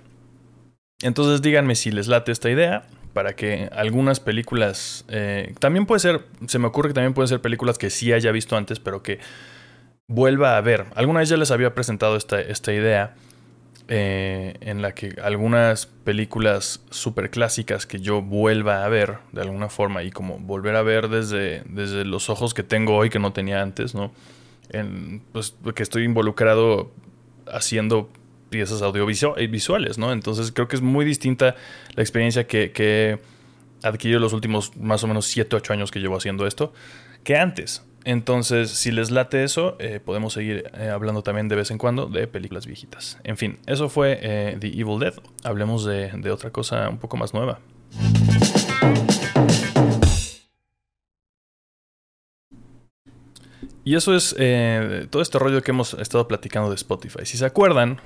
[1.02, 6.24] Entonces díganme si les late esta idea para que algunas películas, eh, también puede ser,
[6.46, 9.18] se me ocurre que también pueden ser películas que sí haya visto antes, pero que
[10.10, 10.86] vuelva a ver.
[10.96, 13.14] Alguna vez ya les había presentado esta, esta idea
[13.86, 19.68] eh, en la que algunas películas súper clásicas que yo vuelva a ver de alguna
[19.68, 23.32] forma y como volver a ver desde, desde los ojos que tengo hoy que no
[23.32, 24.10] tenía antes, ¿no?
[24.70, 26.90] En, pues que estoy involucrado
[27.46, 28.10] haciendo
[28.50, 30.12] piezas audiovisuales, ¿no?
[30.12, 31.54] Entonces creo que es muy distinta
[31.94, 33.20] la experiencia que, que
[33.84, 36.72] he adquirido los últimos más o menos 7, 8 años que llevo haciendo esto
[37.22, 37.84] que antes.
[38.04, 42.06] Entonces, si les late eso, eh, podemos seguir eh, hablando también de vez en cuando
[42.06, 43.18] de películas viejitas.
[43.24, 45.14] En fin, eso fue eh, The Evil Dead.
[45.44, 47.60] Hablemos de, de, otra cosa un poco más nueva.
[53.84, 54.36] Y eso es
[55.10, 57.24] todo este rollo que hemos estado platicando de Spotify.
[57.24, 58.00] Si se acuerdan,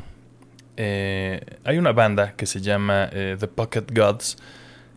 [0.76, 4.38] hay una banda que se llama The Pocket Gods.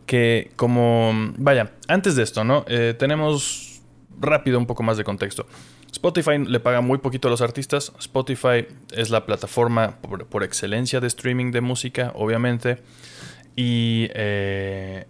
[0.06, 1.34] Que como...
[1.38, 2.64] Vaya, antes de esto, ¿no?
[2.98, 3.77] tenemos
[4.20, 5.46] rápido un poco más de contexto.
[5.92, 7.94] Spotify le paga muy poquito a los artistas.
[8.00, 12.78] Spotify es la plataforma por, excelencia de streaming de música, obviamente.
[13.56, 15.06] Y eh,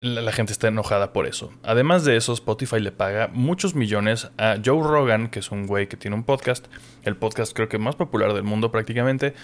[0.00, 1.52] la, gente está enojada por eso.
[1.62, 5.88] Además de eso, Spotify le paga muchos millones a Joe Rogan, que es un güey
[5.88, 6.66] que tiene un podcast.
[7.02, 9.34] El podcast creo que más popular del mundo prácticamente.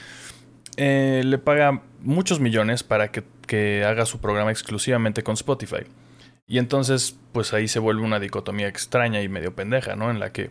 [0.76, 5.84] Eh, le paga muchos millones para que haga su programa exclusivamente con Spotify.
[6.50, 10.10] Y entonces, pues ahí se vuelve una dicotomía extraña y medio pendeja, ¿no?
[10.10, 10.50] En la que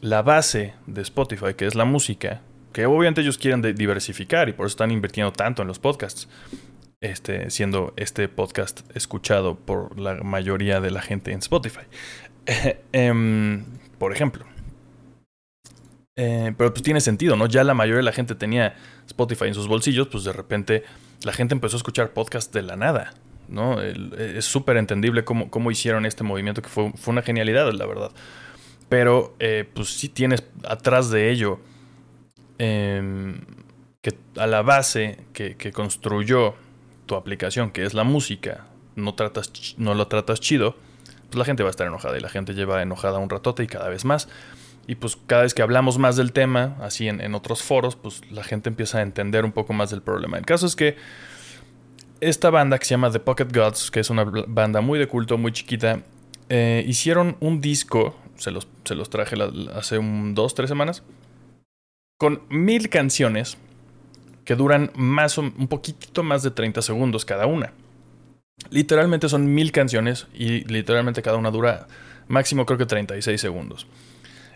[0.00, 4.66] la base de Spotify, que es la música, que obviamente ellos quieren diversificar y por
[4.66, 6.28] eso están invirtiendo tanto en los podcasts,
[7.00, 11.84] este, siendo este podcast escuchado por la mayoría de la gente en Spotify.
[12.92, 13.64] Em,
[13.98, 14.44] por ejemplo.
[16.16, 17.46] Eh, pero pues tiene sentido, ¿no?
[17.46, 18.74] Ya la mayoría de la gente tenía
[19.06, 20.82] Spotify en sus bolsillos, pues de repente
[21.22, 23.14] la gente empezó a escuchar podcasts de la nada.
[23.48, 23.80] ¿No?
[23.80, 28.10] es súper entendible cómo, cómo, hicieron este movimiento, que fue, fue una genialidad, la verdad.
[28.88, 31.58] Pero, eh, pues tienes atrás de ello
[32.58, 33.40] em,
[34.02, 36.54] que a la base que, construyó
[37.06, 40.76] tu aplicación, que es la música, no, tratas, no lo tratas chido,
[41.26, 43.66] pues la gente va a estar enojada y la gente lleva enojada un ratote y
[43.66, 44.28] cada vez más.
[44.86, 48.20] Y pues cada vez que hablamos más del tema, así en, en otros foros, pues
[48.30, 50.36] la gente empieza a entender un poco más del problema.
[50.36, 50.96] El caso es que
[52.28, 55.38] esta banda que se llama The Pocket Gods, que es una banda muy de culto,
[55.38, 56.02] muy chiquita,
[56.48, 59.36] eh, hicieron un disco, se los, se los traje
[59.74, 61.02] hace un, dos, tres semanas,
[62.18, 63.58] con mil canciones
[64.44, 67.72] que duran más un poquitito más de 30 segundos cada una.
[68.70, 71.86] Literalmente son mil canciones y literalmente cada una dura
[72.28, 73.86] máximo creo que 36 segundos.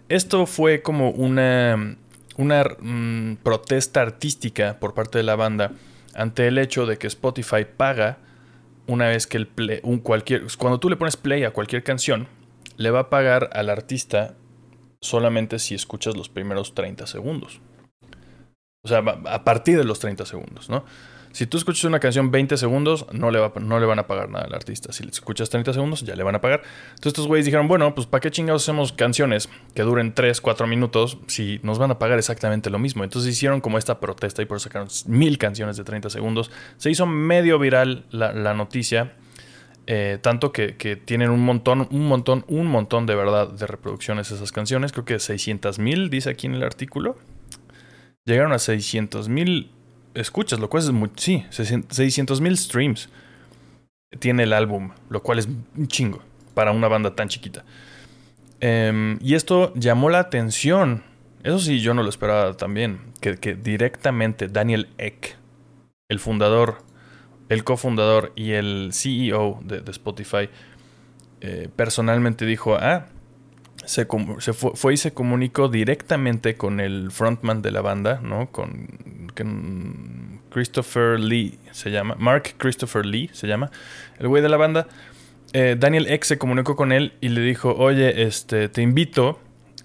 [0.08, 1.96] Esto fue como una,
[2.36, 5.72] una mm, protesta artística por parte de la banda
[6.14, 8.18] ante el hecho de que Spotify paga
[8.86, 12.26] una vez que el play, un cualquier, cuando tú le pones play a cualquier canción,
[12.76, 14.34] le va a pagar al artista
[15.00, 17.60] solamente si escuchas los primeros 30 segundos.
[18.82, 20.84] O sea, a partir de los 30 segundos, ¿no?
[21.32, 24.28] Si tú escuchas una canción 20 segundos, no le, va, no le van a pagar
[24.28, 24.92] nada al artista.
[24.92, 26.62] Si escuchas 30 segundos, ya le van a pagar.
[26.90, 30.66] Entonces estos güeyes dijeron, bueno, pues ¿para qué chingados hacemos canciones que duren 3, 4
[30.66, 33.04] minutos si nos van a pagar exactamente lo mismo?
[33.04, 36.50] Entonces hicieron como esta protesta y por eso sacaron mil canciones de 30 segundos.
[36.76, 39.12] Se hizo medio viral la, noticia.
[39.86, 44.30] Eh, tanto que, que, tienen un montón, un montón, un montón de verdad de reproducciones
[44.30, 44.92] esas canciones.
[44.92, 47.16] Creo que 600 mil, dice aquí en el artículo.
[48.24, 49.70] Llegaron a 600 mil
[50.20, 53.08] escuchas, lo cual es muy, sí, 600 mil streams
[54.18, 56.20] tiene el álbum, lo cual es un chingo
[56.54, 57.64] para una banda tan chiquita.
[58.60, 61.04] Em, y esto llamó la atención.
[61.44, 63.00] Eso sí, yo no lo esperaba también.
[63.20, 65.36] Que, que directamente Daniel Eck,
[66.08, 66.78] el fundador,
[67.48, 70.48] el cofundador y el CEO de, Spotify,
[71.40, 73.06] eh, personalmente dijo: Ah,
[73.88, 74.04] se,
[74.52, 78.50] fue, y se comunicó directamente con el frontman de la banda, ¿no?
[78.50, 78.86] Con,
[80.50, 83.70] Christopher Lee se llama, Mark Christopher Lee se llama,
[84.18, 84.88] el güey de la banda.
[85.52, 89.40] Eh, Daniel X se comunicó con él y le dijo, oye, este, te invito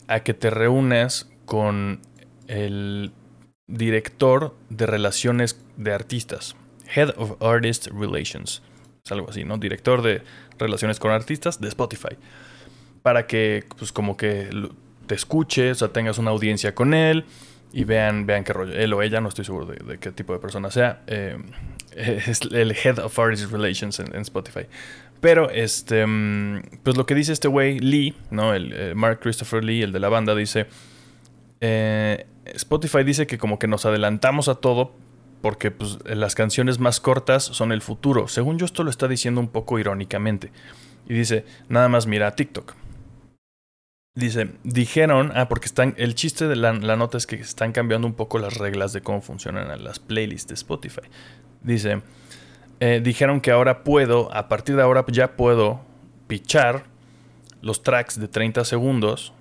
[0.07, 2.01] a que te reúnas con
[2.47, 3.11] el
[3.67, 6.55] director de relaciones de artistas,
[6.93, 8.63] Head of Artist Relations,
[9.05, 9.57] es algo así, ¿no?
[9.57, 10.23] Director de
[10.57, 12.17] relaciones con artistas de Spotify
[13.03, 14.49] para que, pues, como que
[15.05, 17.25] te escuches, o sea, tengas una audiencia con él
[17.71, 18.73] y vean, vean qué rollo.
[18.73, 21.37] Él o ella, no estoy seguro de, qué tipo de persona sea, eh,
[21.95, 24.67] es el Head of Artist Relations en, Spotify.
[25.19, 28.53] Pero, este, mm, pues lo que dice este güey, Lee, ¿no?
[28.53, 30.67] El, eh, Mark Christopher Lee, el de la banda, dice,
[31.61, 34.93] eh, Spotify dice que como que nos adelantamos a todo
[35.41, 38.27] porque pues, las canciones más cortas son el futuro.
[38.27, 40.51] Según yo esto lo está diciendo un poco irónicamente.
[41.07, 42.75] Y dice, nada más mira a TikTok.
[44.15, 48.13] Dice, dijeron, ah, porque están, el chiste de la, nota es que están cambiando un
[48.13, 51.01] poco las reglas de cómo funcionan las playlists de Spotify.
[51.61, 52.03] Dice,
[52.79, 55.81] eh, dijeron que ahora puedo, a partir de ahora ya puedo
[56.27, 56.83] pichar
[57.61, 59.33] los tracks de 30 segundos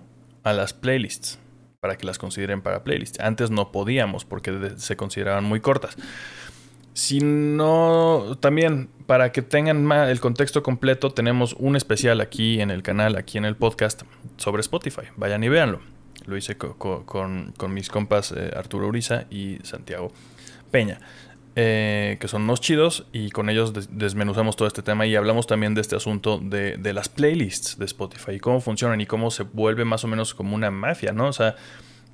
[0.42, 1.38] a las playlists
[1.80, 3.20] para que las consideren para playlists.
[3.20, 5.96] Antes no podíamos porque se consideraban muy cortas.
[6.94, 12.82] Si no, también para que tengan el contexto completo, tenemos un especial aquí en el
[12.82, 14.02] canal, aquí en el podcast,
[14.36, 15.02] sobre Spotify.
[15.16, 15.80] Vayan y véanlo.
[16.26, 20.12] Lo hice con, mis compas eh, Arturo Uriza y Santiago
[20.70, 21.00] Peña,
[21.56, 25.74] eh, que son unos chidos, y con ellos desmenuzamos todo este tema y hablamos también
[25.74, 29.42] de este asunto de, de las playlists de Spotify y cómo funcionan y cómo se
[29.42, 31.26] vuelve más o menos como una mafia, ¿no?
[31.26, 31.56] O sea,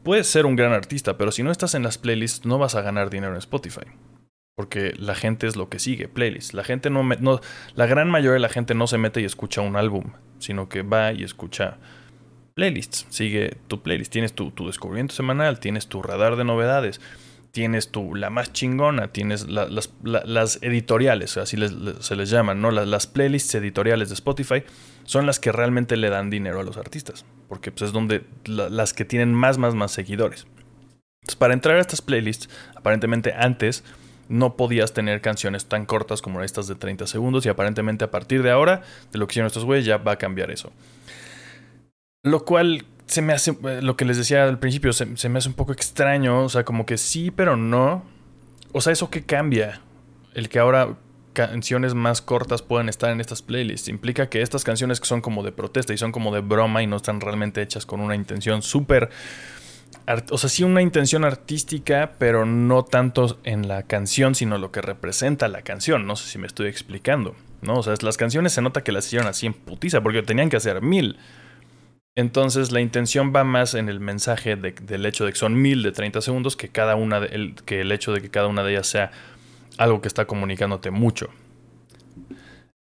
[0.02, 2.82] puedes ser un gran artista, pero si no estás en las playlists no vas a
[2.82, 3.86] ganar dinero en Spotify.
[4.58, 6.52] Porque la gente es lo que sigue, playlists.
[6.52, 7.40] La gente no, no,
[7.76, 10.06] la gran mayoría de la gente no se mete y escucha un álbum,
[10.40, 11.76] sino que va y escucha
[12.54, 13.06] playlists.
[13.08, 14.10] Sigue tu playlist.
[14.10, 17.00] Tienes tu, tu descubrimiento semanal, tienes tu radar de novedades,
[17.52, 21.56] tienes tu la más chingona, tienes las, las, editoriales, así
[22.00, 22.72] se les llaman, ¿no?
[22.72, 24.64] Las, playlists editoriales de Spotify
[25.04, 27.24] son las que realmente le dan dinero a los artistas.
[27.48, 30.48] Porque pues, es donde las que tienen más, más, más seguidores.
[31.20, 33.84] Entonces, para entrar a estas playlists, aparentemente antes
[34.28, 38.42] no podías tener canciones tan cortas como estas de 30 segundos y aparentemente a partir
[38.42, 40.72] de ahora, de lo que hicieron estos güeyes, ya va a cambiar eso.
[42.22, 45.48] Lo cual se me hace, eh, lo que les decía al principio, se, me hace
[45.48, 48.04] un poco extraño, o sea, como que sí, pero no.
[48.72, 49.80] O sea, ¿eso qué cambia?
[50.34, 50.96] El que ahora
[51.32, 53.88] canciones más cortas puedan estar en estas playlists.
[53.88, 56.86] Implica que estas canciones que son como de protesta y son como de broma y
[56.86, 59.10] no están realmente hechas con una intención súper
[60.30, 64.80] o sea, sí una intención artística, pero no tanto en la canción, sino lo que
[64.80, 66.06] representa la canción.
[66.06, 67.78] No sé si me estoy explicando, ¿no?
[67.78, 70.56] O sea, las canciones se nota que las hicieron así en putiza, porque tenían que
[70.56, 71.18] hacer mil.
[72.18, 75.92] Entonces la intención va más en el mensaje del hecho de que son mil de
[75.92, 78.88] 30 segundos que cada una el, que el hecho de que cada una de ellas
[78.88, 79.12] sea
[79.76, 81.30] algo que está comunicándote mucho.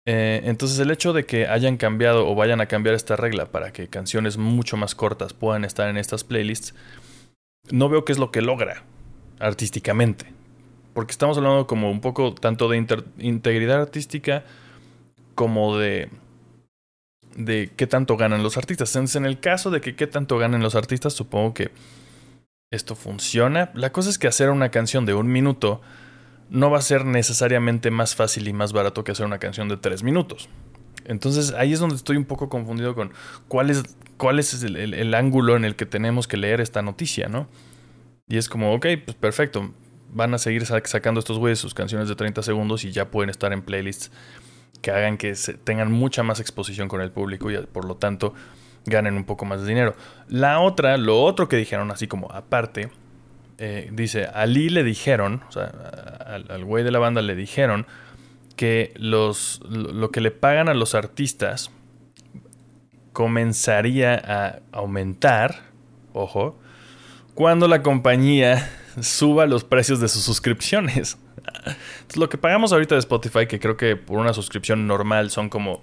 [0.07, 3.73] Eh, entonces el hecho de que hayan cambiado o vayan a cambiar esta regla para
[3.73, 6.75] que canciones mucho más cortas puedan estar en estas playlists
[7.71, 8.83] no veo qué es lo que logra
[9.38, 10.27] artísticamente.
[10.93, 12.87] Porque estamos hablando como un poco tanto de
[13.19, 14.45] integridad artística
[15.35, 16.11] como de
[17.37, 18.95] de qué tanto ganan los artistas.
[18.95, 21.73] Entonces, en el caso de que qué tanto ganan los artistas, supongo que
[22.71, 23.71] esto funciona.
[23.75, 25.81] La cosa es que hacer una canción de un minuto
[26.50, 29.76] no va a ser necesariamente más fácil y más barato que hacer una canción de
[29.76, 30.48] tres minutos.
[31.04, 33.12] Entonces ahí es donde estoy un poco confundido con
[33.48, 33.83] cuál es,
[34.16, 37.46] cuál es el, ángulo en el que tenemos que leer esta noticia, ¿no?
[38.26, 39.74] Y es como, ok, pues perfecto,
[40.11, 43.52] van a seguir sacando estos güeyes sus canciones de 30 segundos y ya pueden estar
[43.52, 44.11] en playlists
[44.80, 48.35] que hagan que tengan mucha más exposición con el público y por lo tanto
[48.87, 49.94] ganen un poco más de dinero.
[50.28, 52.90] La otra, lo otro que dijeron así como aparte,
[53.59, 55.67] eh, dice, a Lee le dijeron, o sea,
[56.27, 57.87] al güey de la banda le dijeron
[58.57, 61.71] que los, lo que le pagan a los artistas
[63.12, 65.62] comenzaría a aumentar,
[66.12, 66.59] ojo,
[67.35, 71.19] cuando la compañía suba los precios de sus suscripciones.
[71.47, 75.49] Entonces, lo que pagamos ahorita de Spotify, que creo que por una suscripción normal son
[75.49, 75.83] como,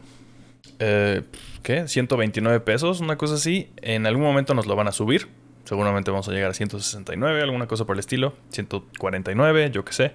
[0.79, 1.23] eh,
[1.63, 1.87] ¿qué?
[1.87, 5.27] 129 pesos, una cosa así, en algún momento nos lo van a subir.
[5.71, 10.11] Seguramente vamos a llegar a 169, alguna cosa por el estilo, 149, yo qué sé.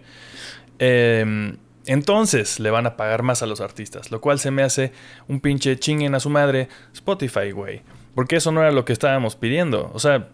[0.79, 4.93] Eh, entonces le van a pagar más a los artistas, lo cual se me hace
[5.29, 7.81] un pinche chinguen a su madre Spotify, güey.
[8.15, 9.91] Porque eso no era lo que estábamos pidiendo.
[9.95, 10.29] O sea,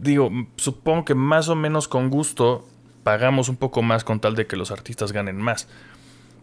[0.00, 2.66] digo, supongo que más o menos con gusto
[3.04, 5.68] pagamos un poco más con tal de que los artistas ganen más.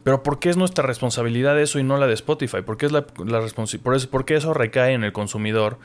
[0.06, 2.62] Pero ¿por qué es nuestra responsabilidad eso y no la de Spotify?
[2.62, 3.41] ¿Por qué, es la, la
[3.84, 5.78] por, ¿Por qué eso recae en el consumidor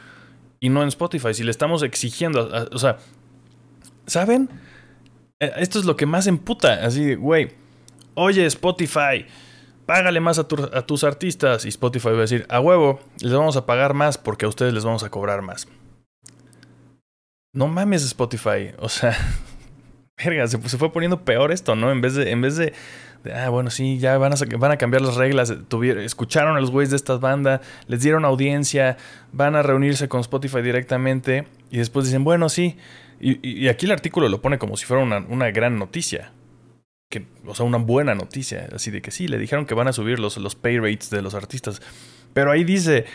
[0.61, 1.35] y no en Spotify?
[1.35, 2.99] Si le estamos exigiendo, o sea,
[4.07, 4.49] ¿saben?
[5.41, 7.51] Eh, esto es lo que más emputa, así, güey
[8.19, 9.27] oye Spotify,
[9.87, 11.65] págale más a, tus artistas.
[11.65, 14.75] Y Spotify va a decir, a huevo, les vamos a pagar más porque a ustedes
[14.75, 15.69] les vamos a cobrar más.
[17.55, 19.17] No mames Spotify, o sea,
[20.25, 21.91] verga, se, fue poniendo peor esto, ¿no?
[21.91, 22.75] En vez de, en vez de,
[23.35, 26.71] ah, bueno, sí, ya van a, van a cambiar las reglas, tuvieron, escucharon a los
[26.71, 28.97] güeyes de esta banda, les dieron audiencia,
[29.33, 32.77] van a reunirse con Spotify directamente y después dicen, bueno, sí.
[33.21, 36.33] Y, aquí el artículo lo pone como si fuera una, una gran noticia.
[37.11, 39.93] que, o sea, una buena noticia, así de que sí, le dijeron que van a
[39.93, 41.83] subir los, los pay rates de los artistas,
[42.33, 43.07] pero ahí dice,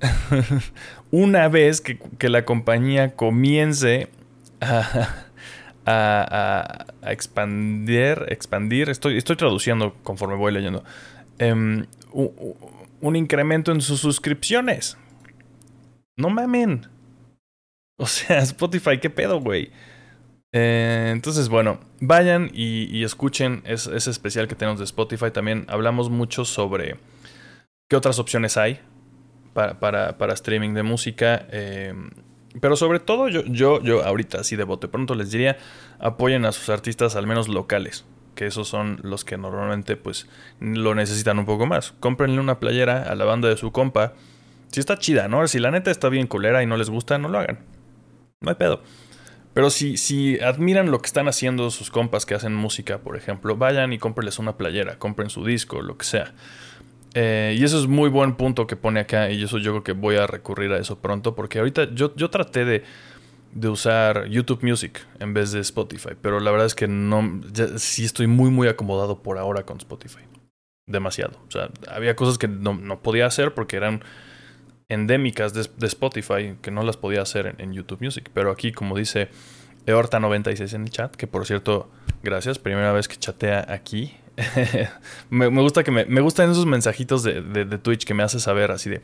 [1.10, 4.08] una vez que, que, la compañía comience
[4.60, 5.27] a,
[5.88, 10.84] a, a, expandir, expandir, estoy, estoy traduciendo conforme voy leyendo,
[11.40, 11.84] um,
[13.00, 14.98] un incremento en sus suscripciones.
[16.16, 16.86] No mamen.
[17.96, 19.70] O sea, Spotify, ¿qué pedo, güey?
[20.52, 25.30] Eh, entonces, bueno, vayan y, escuchen ese, especial que tenemos de Spotify.
[25.30, 26.96] También hablamos mucho sobre
[27.88, 28.80] qué otras opciones hay
[29.54, 29.78] para,
[30.18, 31.46] para, streaming de música.
[31.50, 31.94] Eh,
[32.60, 35.58] pero sobre todo, yo, yo, yo ahorita, así de bote pronto, les diría,
[35.98, 38.04] apoyen a sus artistas, al menos locales.
[38.34, 40.28] Que esos son los que normalmente, pues,
[40.60, 41.92] lo necesitan un poco más.
[41.98, 44.12] Cómprenle una playera a la banda de su compa.
[44.70, 45.46] Si está chida, ¿no?
[45.48, 47.58] Si la neta está bien culera y no les gusta, no lo hagan.
[48.40, 48.82] No hay pedo.
[49.54, 53.56] Pero si, si admiran lo que están haciendo sus compas que hacen música, por ejemplo,
[53.56, 56.32] vayan y cómprenles una playera, compren su disco, lo que sea.
[57.14, 59.92] Eh, y eso es muy buen punto que pone acá y eso yo creo que
[59.92, 62.84] voy a recurrir a eso pronto porque ahorita yo, yo traté de,
[63.52, 67.40] de usar YouTube Music en vez de Spotify, pero la verdad es que no,
[67.76, 70.20] sí estoy muy muy acomodado por ahora con Spotify.
[70.86, 71.38] Demasiado.
[71.48, 74.02] O sea, había cosas que no, no podía hacer porque eran
[74.88, 78.30] endémicas de, Spotify que no las podía hacer en, YouTube Music.
[78.32, 79.28] Pero aquí, como dice
[79.86, 81.90] Eorta96 en el chat, que por cierto,
[82.22, 84.16] gracias, primera vez que chatea aquí.
[85.30, 88.88] me, gusta que me, me, gustan esos mensajitos de, Twitch que me hace saber así
[88.90, 89.00] de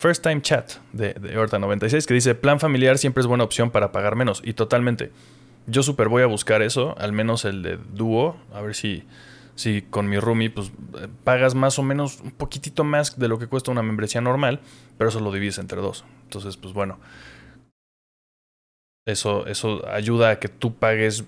[0.00, 3.92] First Time Chat de, de Eorta96 que dice plan familiar siempre es buena opción para
[3.92, 4.42] pagar menos.
[4.44, 5.12] Y totalmente.
[5.68, 9.02] Yo super voy a buscar eso, al menos el de dúo, a ver si,
[9.56, 10.70] si con mi roomie pues
[11.24, 14.60] pagas más o menos un poquitito más de lo que cuesta una membresía normal,
[14.96, 16.04] pero eso lo divides entre dos.
[16.22, 17.00] Entonces, pues bueno,
[19.06, 21.24] eso, eso ayuda a que tú pagues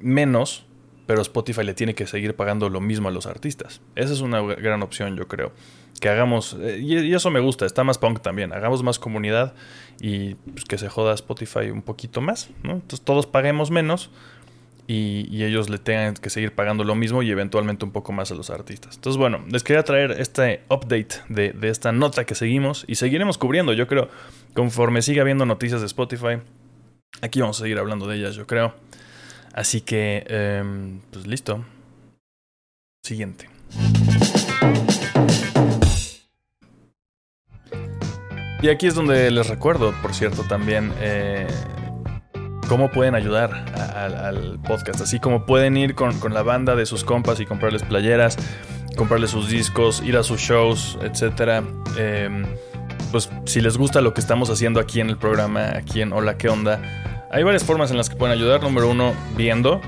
[0.00, 0.66] menos,
[1.08, 3.80] pero Spotify le tiene que seguir pagando lo mismo a los artistas.
[3.96, 5.52] Esa es una gran opción, yo creo.
[6.02, 9.54] Que hagamos, eh, y eso me gusta, está más punk también, hagamos más comunidad
[10.02, 12.50] y pues, que se joda Spotify un poquito más.
[12.62, 14.10] Entonces todos paguemos menos
[14.86, 18.34] y, ellos le tengan que seguir pagando lo mismo y eventualmente un poco más a
[18.34, 18.96] los artistas.
[18.96, 23.72] Entonces, bueno, les quería traer este update de, esta nota que seguimos y seguiremos cubriendo,
[23.72, 24.10] yo creo,
[24.52, 26.36] conforme siga habiendo noticias de Spotify.
[27.22, 28.74] Aquí vamos a seguir hablando de ellas, yo creo.
[29.52, 31.64] Así que, em, pues listo.
[33.02, 33.48] Siguiente.
[38.60, 41.46] Y aquí es donde les recuerdo, por cierto, también eh,
[42.68, 43.52] cómo pueden ayudar
[43.94, 45.00] al podcast.
[45.00, 48.36] Así como pueden ir con, la banda de sus compas y comprarles playeras,
[48.96, 51.64] comprarles sus discos, ir a sus shows, etc.
[51.96, 52.44] Em,
[53.12, 56.36] pues si les gusta lo que estamos haciendo aquí en el programa, aquí en Hola,
[56.36, 56.80] ¿qué onda?
[57.30, 58.62] Hay varias formas en las que pueden ayudar.
[58.62, 59.80] Número uno, viendo,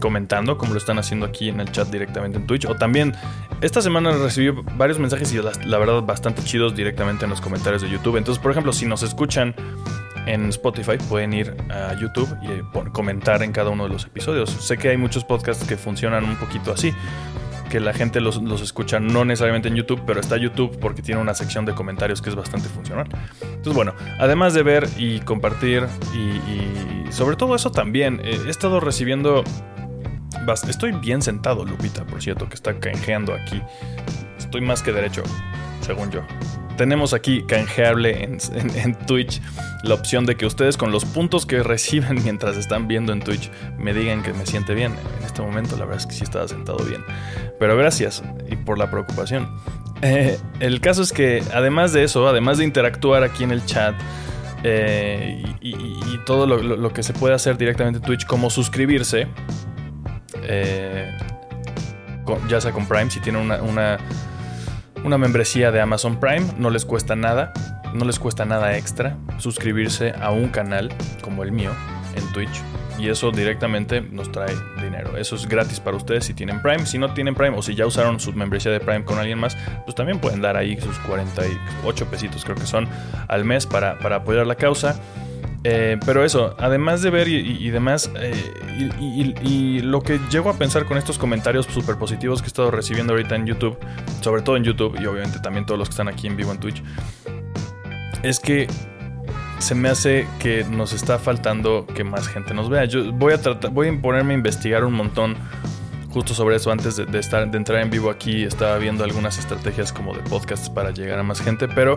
[0.00, 2.66] comentando, como lo están haciendo aquí en el chat directamente en Twitch.
[2.66, 3.14] O también,
[3.60, 7.90] esta semana recibí varios mensajes y la verdad bastante chidos directamente en los comentarios de
[7.90, 8.16] YouTube.
[8.16, 9.54] Entonces, por ejemplo, si nos escuchan
[10.26, 12.62] en Spotify pueden ir a YouTube y eh,
[12.92, 14.50] comentar en cada uno de los episodios.
[14.50, 16.92] Sé que hay muchos podcasts que funcionan un poquito así,
[17.72, 21.32] que la gente los, escucha no necesariamente en YouTube, pero está YouTube porque tiene una
[21.32, 23.06] sección de comentarios que es bastante funcional.
[23.40, 28.78] Entonces, bueno, además de ver y compartir y, sobre todo eso también, eh, he estado
[28.78, 29.42] recibiendo...
[30.68, 33.62] Estoy bien sentado, Lupita, por cierto, que está canjeando aquí.
[34.36, 35.22] Estoy más que derecho,
[35.80, 36.20] según yo
[36.76, 39.40] tenemos aquí canjeable en, Twitch
[39.84, 43.50] la opción de que ustedes con los puntos que reciben mientras están viendo en Twitch
[43.78, 44.94] me digan que me siente bien.
[45.18, 47.04] En este momento la verdad es que sí estaba sentado bien.
[47.58, 49.48] Pero gracias y por la preocupación.
[50.02, 53.94] Eh, el caso es que además de eso, además de interactuar aquí en el chat,
[54.64, 59.26] eh, y, todo lo, que se puede hacer directamente en Twitch, como suscribirse,
[60.44, 61.16] eh,
[62.48, 63.98] ya sea con Prime, si tienen una una
[65.18, 67.52] membresía de Amazon Prime, no les cuesta nada,
[67.94, 70.90] no les cuesta nada extra suscribirse a un canal
[71.22, 71.72] como el mío
[72.14, 72.62] en Twitch.
[72.98, 75.16] Y eso directamente nos trae dinero.
[75.16, 76.86] Eso es gratis para ustedes si tienen Prime.
[76.86, 79.56] Si no tienen Prime o si ya usaron su membresía de Prime con alguien más,
[79.84, 82.88] pues también pueden dar ahí sus 48 pesitos creo que son
[83.28, 85.00] al mes para, para apoyar la causa.
[85.64, 88.34] Eh, pero eso, además de ver y, demás, eh,
[88.98, 93.12] y, lo que llego a pensar con estos comentarios súper positivos que he estado recibiendo
[93.12, 93.78] ahorita en YouTube,
[94.22, 96.58] sobre todo en YouTube y obviamente también todos los que están aquí en vivo en
[96.58, 96.82] Twitch,
[98.24, 98.66] es que
[99.58, 102.84] se me hace que nos está faltando que más gente nos vea.
[102.84, 105.36] Yo voy a tratar, voy a ponerme a investigar un montón
[106.10, 108.42] justo sobre eso antes de, estar, de entrar en vivo aquí.
[108.42, 111.96] Estaba viendo algunas estrategias como de podcasts para llegar a más gente, pero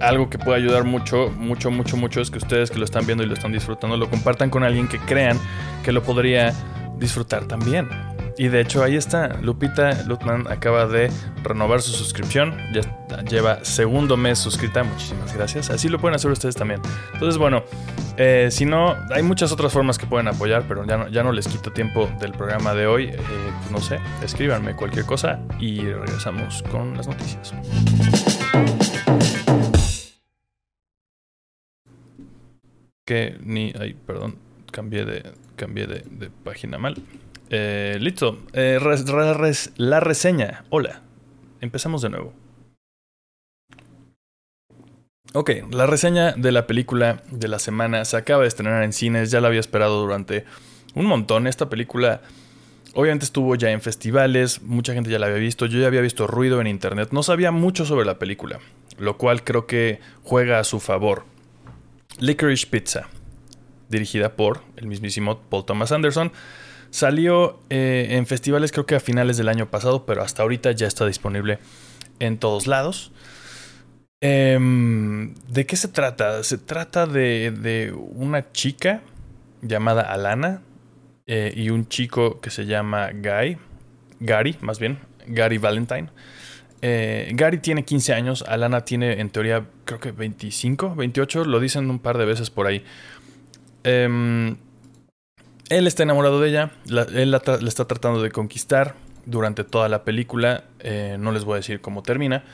[0.00, 3.22] algo que puede ayudar mucho, mucho, mucho, mucho es que ustedes que lo están viendo
[3.22, 5.38] y lo están disfrutando lo compartan con alguien que crean
[5.84, 6.52] que lo podría
[6.98, 7.88] disfrutar también.
[8.38, 11.10] Y de hecho ahí está, Lupita Lutman acaba de
[11.42, 12.80] renovar su suscripción, ya
[13.24, 15.68] lleva segundo mes suscrita, muchísimas gracias.
[15.68, 16.80] Así lo pueden hacer ustedes también.
[17.12, 17.64] Entonces bueno,
[18.16, 21.32] eh, si no, hay muchas otras formas que pueden apoyar, pero ya no, ya no
[21.32, 23.04] les quito tiempo del programa de hoy.
[23.08, 23.16] Eh,
[23.60, 27.52] pues no sé, escríbanme cualquier cosa y regresamos con las noticias.
[33.10, 34.36] Que ni, ay, perdón,
[34.70, 35.24] cambié de,
[35.56, 36.94] cambié de página mal.
[37.48, 38.38] Eh, listo.
[38.52, 38.78] Eh,
[39.78, 40.64] la reseña.
[40.70, 41.02] Hola.
[41.60, 42.32] Empezamos de nuevo.
[45.34, 49.32] Ok, la reseña de la película de la semana se acaba de estrenar en cines.
[49.32, 50.44] Ya la había esperado durante
[50.94, 51.48] un montón.
[51.48, 52.20] Esta película
[52.94, 54.62] obviamente estuvo ya en festivales.
[54.62, 55.66] Mucha gente ya la había visto.
[55.66, 57.08] Yo ya había visto ruido en internet.
[57.10, 58.60] No sabía mucho sobre la película.
[58.98, 61.24] Lo cual creo que juega a su favor.
[62.20, 63.08] Licorice Pizza.
[63.88, 66.32] Dirigida por el mismísimo Paul Thomas Anderson
[66.90, 70.88] Salió eh, en festivales creo que a finales del año pasado, pero hasta ahorita ya
[70.88, 71.60] está disponible
[72.18, 73.12] en todos lados.
[74.20, 76.42] Em, ¿De qué se trata?
[76.42, 79.02] Se trata de, una chica
[79.62, 80.62] llamada Alana
[81.26, 83.56] eh, y un chico que se llama Guy,
[84.18, 84.98] Gary más bien,
[85.28, 86.08] Gary Valentine.
[86.82, 91.90] Eh, Gary tiene 15 años, Alana tiene en teoría creo que 25, 28, lo dicen
[91.90, 92.84] un par de veces por ahí.
[93.84, 94.56] Eh,
[95.70, 96.72] él está enamorado de ella,
[97.14, 101.56] él la, está tratando de conquistar durante toda la película, eh, no les voy a
[101.56, 102.44] decir cómo termina,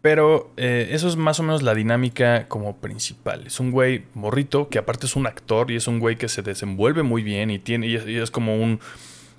[0.00, 3.46] pero eh, eso es más o menos la dinámica como principal.
[3.46, 6.40] Es un güey morrito, que aparte es un actor y es un güey que se
[6.40, 8.80] desenvuelve muy bien y, tiene, y es, como un...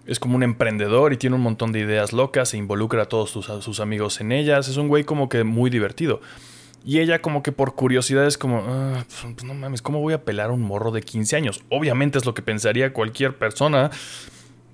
[0.10, 3.30] Es como un emprendedor y tiene un montón de ideas locas, se involucra a todos
[3.30, 4.68] sus, sus amigos en ellas.
[4.68, 6.22] Es un güey como que muy divertido.
[6.84, 10.14] Y ella como que por curiosidad es como, ah, pues, pues no mames, ¿cómo voy
[10.14, 11.62] a pelar a un morro de 15 años?
[11.70, 13.92] Obviamente es lo que pensaría cualquier persona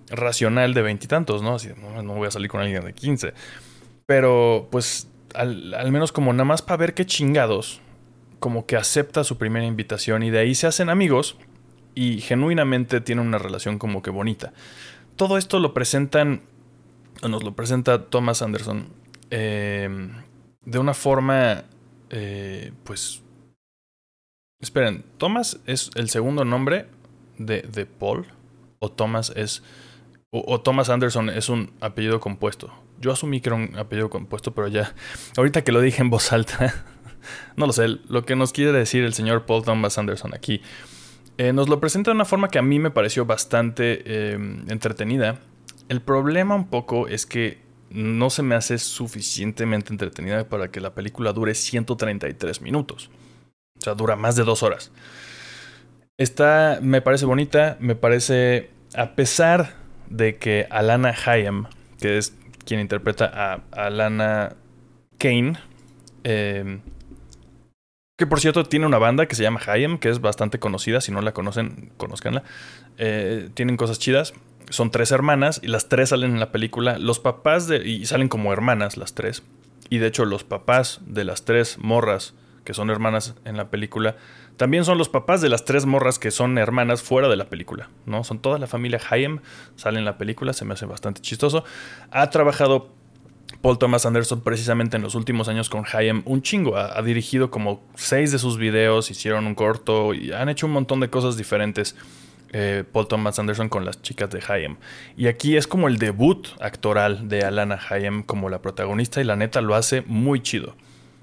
[0.09, 1.55] racional de veintitantos, ¿no?
[1.55, 3.33] Así, no, no voy a salir con alguien de 15.
[4.05, 7.81] Pero pues al, al menos como nada más para ver qué chingados,
[8.39, 11.37] como que acepta su primera invitación y de ahí se hacen amigos
[11.95, 14.53] y genuinamente tienen una relación como que bonita.
[15.15, 16.41] Todo esto lo presentan,
[17.27, 18.87] nos lo presenta Thomas Anderson
[19.29, 19.89] eh,
[20.65, 21.63] de una forma
[22.09, 23.21] eh, pues...
[24.59, 26.87] Esperen, ¿Thomas es el segundo nombre
[27.37, 28.25] de, de Paul?
[28.79, 29.63] ¿O Thomas es...
[30.31, 32.73] O, Thomas Anderson es un apellido compuesto?
[32.99, 34.93] Yo asumí que era un apellido compuesto, pero ya...
[35.37, 36.73] Ahorita que lo dije en voz alta...
[37.55, 40.61] no lo sé, lo que nos quiere decir el señor Paul Thomas Anderson aquí...
[41.37, 44.33] Eh, nos lo presenta de una forma que a mí me pareció bastante eh,
[44.67, 45.39] entretenida.
[45.89, 47.59] El problema un poco es que
[47.89, 53.09] no se me hace suficientemente entretenida para que la película dure 133 minutos.
[53.77, 54.91] O sea, dura más de dos horas.
[56.17, 59.75] Está, me parece bonita, me parece, a pesar
[60.09, 61.65] de que Alana Hayem,
[61.99, 62.33] que es
[62.65, 64.55] quien interpreta a Alana
[65.17, 65.57] Kane,
[66.23, 66.79] em,
[68.17, 71.11] que por cierto tiene una banda que se llama Hayem, que es bastante conocida, si
[71.11, 72.43] no la conocen, conozcanla.
[72.97, 74.33] Eh, tienen cosas chidas
[74.69, 76.97] son tres hermanas y las tres salen en la película.
[76.97, 77.87] Los papás de.
[77.87, 79.43] y salen como hermanas las tres.
[79.89, 84.15] Y de hecho, los papás de las tres morras que son hermanas en la película
[84.57, 87.89] también son los papás de las tres morras que son hermanas fuera de la película.
[88.05, 88.23] ¿no?
[88.23, 89.41] Son toda la familia Hayem,
[89.75, 91.63] sale en la película, se me hace bastante chistoso.
[92.09, 92.89] Ha trabajado
[93.65, 96.77] Paul Thomas Anderson precisamente en los últimos años con Hayem un chingo.
[96.77, 100.99] Ha, dirigido como seis de sus videos, hicieron un corto y han hecho un montón
[100.99, 101.95] de cosas diferentes.
[102.53, 104.75] Eh, Paul Thomas Anderson con las chicas de Hayem.
[105.17, 109.35] Y aquí es como el debut actoral de Alana Hayem como la protagonista y la
[109.35, 110.75] neta lo hace muy chido.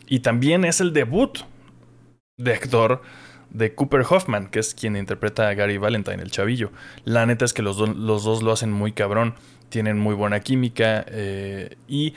[0.09, 1.39] Y también es el debut
[2.39, 3.03] de actor
[3.51, 6.73] de Cooper Hoffman, que es quien interpreta a Gary Valentine, el chavillo.
[7.05, 9.37] La neta es que los, los dos lo hacen muy cabrón,
[9.73, 12.15] tienen muy buena química eh, y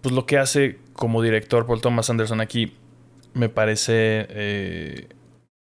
[0.00, 2.72] pues lo que hace como director Paul Thomas Anderson aquí
[3.34, 5.08] me parece eh,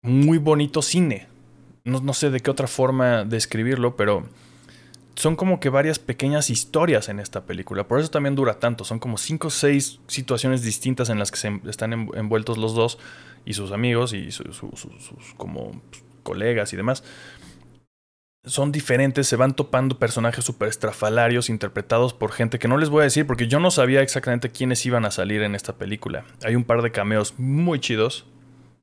[0.02, 1.28] muy bonito cine
[1.90, 4.24] no, sé de qué otra forma describirlo, pero
[5.16, 7.88] son como que varias pequeñas historias en esta película.
[7.88, 8.84] Por eso también dura tanto.
[8.84, 13.00] Son como cinco o seis situaciones distintas en las que se están envueltos los dos
[13.46, 14.62] y sus amigos y sus,
[15.38, 15.82] como
[16.24, 17.04] colegas y demás.
[18.46, 23.02] Son diferentes, se van topando personajes súper estrafalarios interpretados por gente que no les voy
[23.02, 26.26] a decir porque yo no sabía exactamente quiénes iban a salir en esta película.
[26.44, 28.26] Hay un par de cameos muy chidos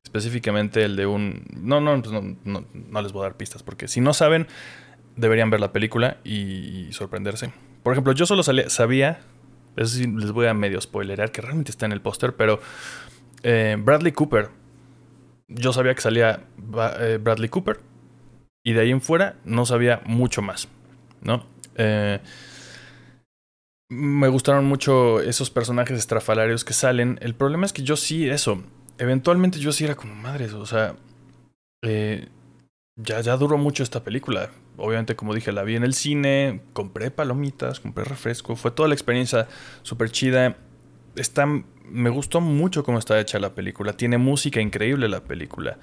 [0.07, 1.45] Específicamente el de un...
[1.53, 4.47] No, no, pues no, no, les voy a dar pistas porque si no saben,
[5.17, 7.51] deberían ver la película y, sorprenderse.
[7.83, 9.19] Por ejemplo, yo solo sabía,
[9.75, 12.61] eso sí les voy a medio spoilerear, que realmente está en el póster, pero
[13.43, 14.49] eh, Bradley Cooper,
[15.49, 16.45] yo sabía que salía
[17.01, 17.81] eh, Bradley Cooper
[18.67, 20.67] y de ahí en fuera no sabía mucho más.
[21.21, 21.45] ¿no?
[21.75, 22.19] Eh,
[23.89, 27.17] me gustaron mucho esos personajes estrafalarios que salen.
[27.21, 28.61] El problema es que yo sí, eso.
[28.97, 30.97] Eventualmente yo sí era como madres, o sea.
[31.81, 32.27] Eh,
[32.97, 34.49] ya, ya duró mucho esta película.
[34.75, 38.57] Obviamente, como dije, la vi en el cine, compré palomitas, compré refresco.
[38.57, 39.47] Fue toda la experiencia
[39.81, 40.57] súper chida.
[41.15, 43.93] Está, me gustó mucho cómo está hecha la película.
[43.93, 45.77] Tiene música increíble la película.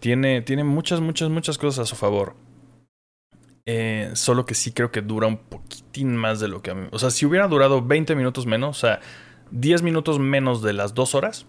[0.00, 2.34] Tiene, tiene muchas, muchas, muchas cosas a su favor.
[3.66, 6.88] Eh, solo que sí creo que dura un poquitín más de lo que a mí.
[6.90, 9.00] O sea, si hubiera durado 20 minutos menos, o sea,
[9.50, 11.46] 10 minutos menos de las 2 horas,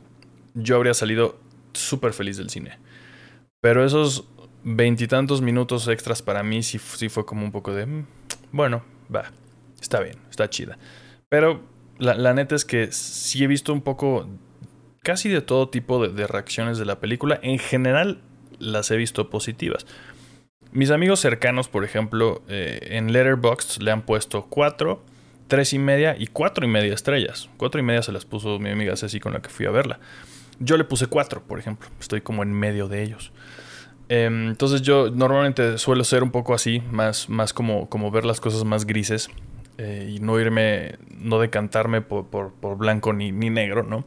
[0.53, 1.39] yo habría salido
[1.73, 2.77] súper feliz del cine.
[3.61, 4.27] Pero esos
[4.63, 7.85] veintitantos minutos extras para mí sí, sí, fue como un poco de.
[7.85, 8.05] Mm,
[8.51, 8.83] bueno,
[9.13, 9.31] va,
[9.79, 10.77] está bien, está chida.
[11.29, 11.61] Pero
[11.97, 14.27] la, la, neta es que sí he visto un poco.
[15.03, 17.39] Casi de todo tipo de reacciones de la película.
[17.41, 18.21] En general,
[18.61, 19.85] las he visto positivas.
[20.71, 25.03] Mis amigos cercanos, por ejemplo, eh, en Letterboxd le han puesto 4,
[25.47, 27.49] 3 y media y 4 y media estrellas.
[27.57, 29.99] 4 y media se las puso mi amiga Ceci con la que fui a verla.
[30.59, 31.89] Yo le puse 4, por ejemplo.
[31.99, 33.33] Estoy como en medio de ellos.
[34.07, 38.39] Eh, entonces yo normalmente suelo ser un poco así, más, más como, como ver las
[38.39, 39.29] cosas más grises
[39.77, 44.05] eh, y no irme, no decantarme por, por, por blanco ni, ni negro, ¿no?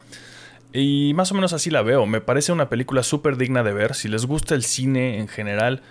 [0.77, 2.05] Y más o menos así la veo.
[2.05, 3.95] Me parece una película súper digna de ver.
[3.95, 5.83] Si les gusta el cine en general,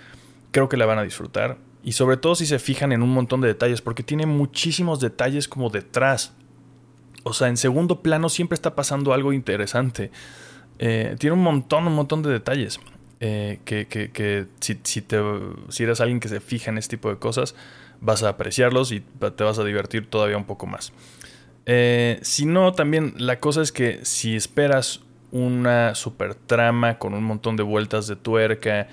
[0.52, 1.58] creo que la van a disfrutar.
[1.84, 5.48] Y sobre todo si se fijan en un montón de detalles, porque tiene muchísimos detalles
[5.48, 6.34] como detrás.
[7.24, 10.12] O sea, en segundo plano siempre está pasando algo interesante.
[10.80, 12.82] Eh, tiene un montón, un montón de detalles.
[13.22, 15.18] Eh, que, que, si, si, te,
[15.70, 17.56] si eres alguien que se fija en este tipo de cosas,
[18.02, 20.92] vas a apreciarlos y te vas a divertir todavía un poco más.
[21.66, 25.02] Eh, si no, también la cosa es que si esperas
[25.32, 28.88] una super trama con un montón de vueltas de tuerca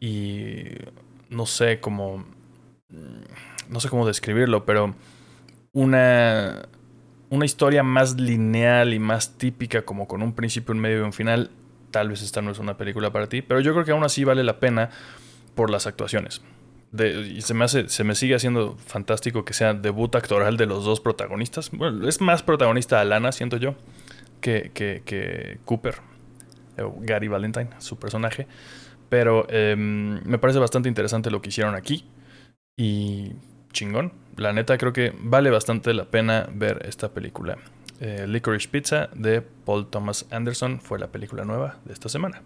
[0.00, 0.64] y
[1.30, 2.24] no sé cómo
[3.68, 4.94] no sé cómo describirlo, pero
[5.72, 6.68] una
[7.30, 11.12] una historia más lineal y más típica como con un principio, un medio y un
[11.12, 11.50] final,
[11.92, 14.24] tal vez esta no es una película para ti, pero yo creo que aún así
[14.24, 14.90] vale la pena
[15.54, 16.42] por las actuaciones.
[16.92, 21.00] Se me hace, se me sigue haciendo fantástico que sea debut actoral de los dos
[21.00, 21.70] protagonistas.
[21.70, 23.74] Bueno, es más protagonista Alana, siento yo,
[24.40, 25.96] que, que, Cooper,
[27.00, 28.46] Gary Valentine, su personaje.
[29.08, 32.04] Pero eh, me parece bastante interesante lo que hicieron aquí.
[32.76, 33.32] Y
[33.72, 34.12] chingón.
[34.36, 37.58] La neta creo que vale bastante la pena ver esta película.
[38.00, 42.42] Eh, Licorice Pizza de Paul Thomas Anderson fue la película nueva de esta semana.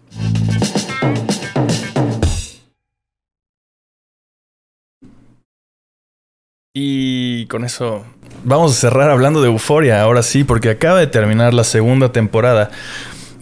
[6.77, 8.03] Y con eso
[8.43, 12.69] vamos a cerrar hablando de Euforia, ahora sí, porque acaba de terminar la segunda temporada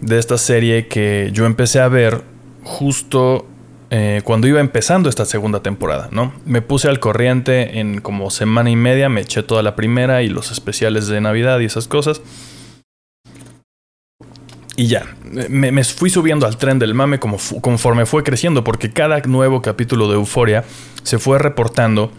[0.00, 2.22] de esta serie que yo empecé a ver
[2.62, 3.44] justo
[3.90, 6.32] eh, cuando iba empezando esta segunda temporada, ¿no?
[6.46, 10.28] Me puse al corriente en como semana y media, me eché toda la primera y
[10.28, 12.22] los especiales de Navidad y esas cosas.
[14.76, 15.06] Y ya,
[15.48, 19.60] me, me fui subiendo al tren del mame como conforme fue creciendo, porque cada nuevo
[19.60, 20.62] capítulo de Euforia
[21.02, 22.12] se fue reportando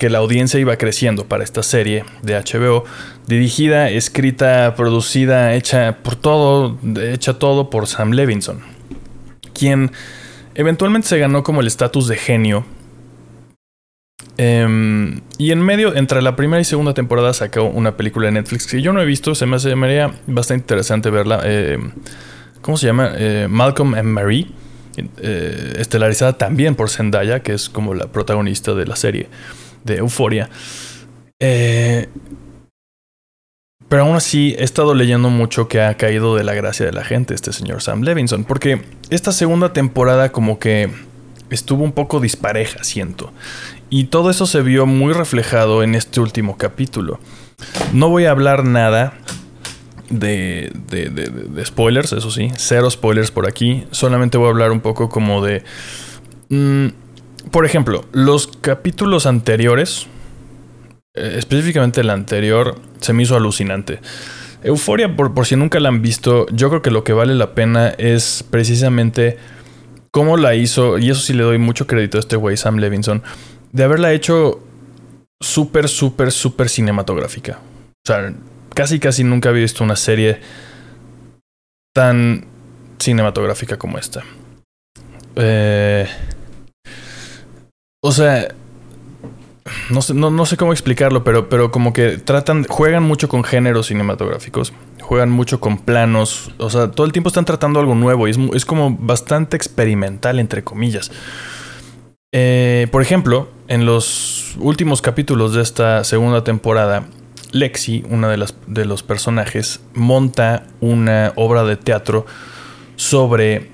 [0.00, 2.84] que la audiencia iba creciendo para esta serie de HBO,
[3.28, 8.60] dirigida, escrita, producida, hecha por todo, hecha todo por Sam Levinson,
[9.52, 9.92] quien
[10.54, 12.64] eventualmente se ganó como el estatus de genio.
[14.38, 18.66] Eh, y en medio, entre la primera y segunda temporada, sacó una película de Netflix
[18.66, 21.42] que yo no he visto, se me hace me bastante interesante verla.
[21.44, 21.78] Eh,
[22.62, 23.12] ¿Cómo se llama?
[23.18, 24.46] Eh, Malcolm and Marie,
[25.18, 29.28] eh, estelarizada también por Zendaya, que es como la protagonista de la serie
[29.84, 30.50] de Euforia.
[31.40, 32.08] Eh,
[33.88, 37.02] pero aún así he estado leyendo mucho que ha caído de la gracia de la
[37.02, 40.90] gente este señor Sam Levinson, porque esta segunda temporada como que
[41.50, 43.32] estuvo un poco dispareja, siento.
[43.88, 47.18] Y todo eso se vio muy reflejado en este último capítulo.
[47.92, 49.14] No voy a hablar nada
[50.08, 53.84] de, de, de, spoilers, eso sí, cero spoilers por aquí.
[53.90, 55.64] Solamente voy a hablar un poco como de...
[56.48, 56.88] Mmm,
[57.50, 60.06] por ejemplo, los capítulos anteriores,
[61.14, 64.00] eh, específicamente el anterior, se me hizo alucinante.
[64.62, 67.54] Euforia, por, por, si nunca la han visto, yo creo que lo que vale la
[67.54, 69.38] pena es precisamente
[70.10, 73.22] cómo la hizo, y eso sí le doy mucho crédito a este güey, Sam Levinson,
[73.72, 74.60] de haberla hecho
[75.40, 77.58] súper, súper, súper cinematográfica.
[77.58, 78.32] O sea,
[78.74, 80.40] casi, casi nunca había visto una serie
[81.94, 82.46] tan
[82.98, 84.22] cinematográfica como esta.
[85.36, 86.06] Eh,
[88.00, 88.54] o sea,
[89.90, 95.30] no sé, cómo explicarlo, pero, pero como que tratan, juegan mucho con géneros cinematográficos, juegan
[95.30, 98.64] mucho con planos, o sea, todo el tiempo están tratando algo nuevo y es, es
[98.64, 101.10] como bastante experimental, entre comillas.
[102.32, 107.06] Eh, por ejemplo, en los últimos capítulos de esta segunda temporada,
[107.52, 112.24] Lexi, una de, las, de los personajes, monta una obra de teatro
[112.96, 113.70] sobre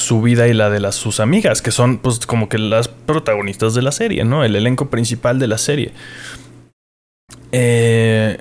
[0.00, 3.82] su vida y la de sus amigas, que son pues como que las protagonistas de
[3.82, 4.44] la serie, ¿no?
[4.44, 5.92] El elenco principal de la serie.
[7.52, 8.38] Eh,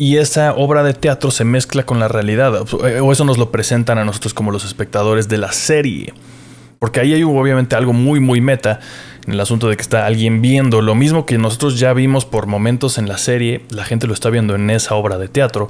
[0.00, 3.98] y esa obra de teatro se mezcla con la realidad, o eso nos lo presentan
[3.98, 6.14] a nosotros como los espectadores de la serie.
[6.78, 8.78] Porque ahí hay obviamente algo muy, muy meta
[9.26, 12.46] en el asunto de que está alguien viendo lo mismo que nosotros ya vimos por
[12.46, 15.68] momentos en la serie, la gente lo está viendo en esa obra de teatro.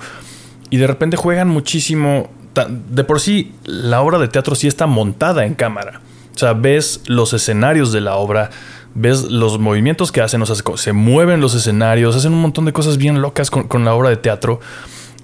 [0.71, 2.31] Y de repente juegan muchísimo.
[2.67, 6.01] De por sí, la obra de teatro sí está montada en cámara.
[6.35, 8.51] O sea, ves los escenarios de la obra,
[8.95, 12.73] ves los movimientos que hacen, o sea, se mueven los escenarios, hacen un montón de
[12.73, 14.61] cosas bien locas con, la obra de teatro.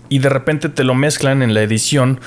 [0.08, 2.20] Y de repente te lo mezclan en la edición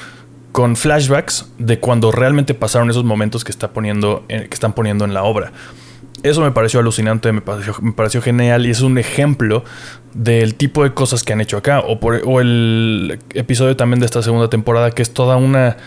[0.51, 5.51] con flashbacks de cuando realmente pasaron esos momentos que, que están poniendo en la obra.
[6.24, 9.63] Eso me pareció alucinante, me pareció, genial y es un ejemplo
[10.13, 11.80] del tipo de cosas que han hecho acá.
[11.80, 15.78] O, el episodio también de esta segunda temporada que es toda una,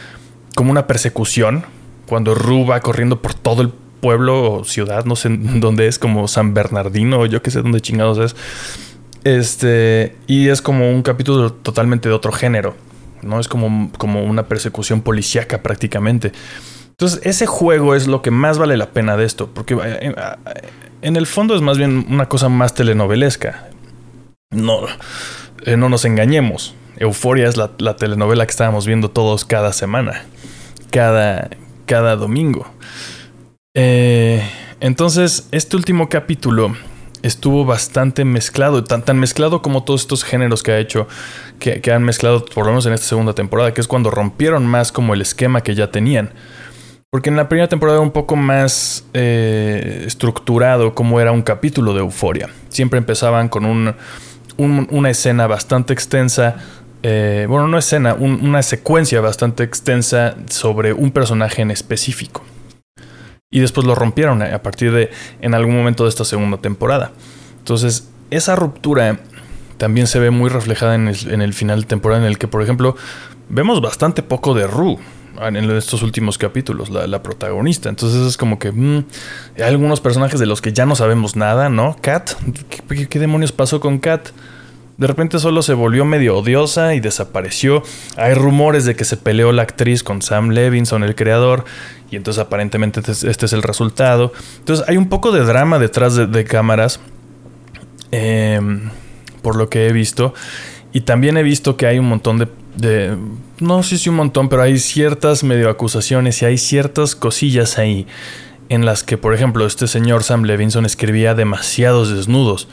[0.55, 1.65] como una persecución,
[2.07, 3.71] cuando Ru va corriendo por todo el
[4.01, 7.81] pueblo o ciudad, no sé dónde es, como San Bernardino o yo qué sé dónde
[7.81, 8.37] chingados es.
[9.25, 12.75] Este, y es como un capítulo totalmente de otro género.
[13.23, 13.41] ¿no?
[13.41, 16.33] Es como, como una persecución policíaca prácticamente.
[17.01, 20.15] Entonces, ese juego es lo que más vale la pena de esto, porque eh,
[21.01, 23.71] en el fondo es más bien una cosa más telenovelesca.
[24.51, 24.81] No,
[25.65, 26.75] eh, no nos engañemos.
[26.99, 30.27] Euforia es la, telenovela que estábamos viendo todos cada semana,
[30.91, 31.49] cada,
[31.87, 32.67] cada domingo.
[33.73, 34.47] Eh,
[34.81, 36.77] entonces, este último capítulo
[37.23, 41.09] estuvo bastante mezclado, tan, tan mezclado como todos estos géneros que ha hecho,
[41.61, 44.93] que, han mezclado por lo menos en esta segunda temporada, que es cuando rompieron más
[44.93, 46.35] como el esquema que ya tenían.
[47.11, 51.93] Porque en la primera temporada era un poco más eh, estructurado como era un capítulo
[51.93, 52.51] de Euforia.
[52.69, 53.97] Siempre empezaban con un,
[54.57, 56.59] una escena bastante extensa,
[57.03, 62.45] eh, bueno, no escena, una secuencia bastante extensa sobre un personaje en específico.
[63.51, 67.11] Y después lo rompieron a partir de en algún momento de esta segunda temporada.
[67.59, 69.19] Entonces, esa ruptura
[69.79, 72.95] también se ve muy reflejada en el, final de temporada en el que, por ejemplo,
[73.49, 74.99] vemos bastante poco de Rue
[75.49, 77.89] en estos últimos capítulos, la, protagonista.
[77.89, 79.05] Entonces es como que mm,
[79.57, 81.97] hay algunos personajes de los que ya no sabemos nada, ¿no?
[82.01, 82.33] Kat,
[83.09, 84.31] qué demonios pasó con Kat?
[85.01, 87.83] De repente solo se volvió medio odiosa y desapareció.
[88.19, 91.65] Hay rumores de que se peleó la actriz con Sam Levinson, el creador,
[92.11, 94.31] y entonces aparentemente este, este es el resultado.
[94.59, 97.01] Entonces hay un poco de drama detrás de, cámaras,
[98.11, 98.91] em,
[99.41, 100.35] por lo que he visto.
[100.93, 102.37] Y también he visto que hay un montón
[102.77, 103.17] de,
[103.61, 108.07] no sé si un montón, pero hay ciertas medio acusaciones y hay ciertas cosillas ahí
[108.69, 112.69] en las que, por ejemplo, este señor Sam Levinson escribía demasiados desnudos.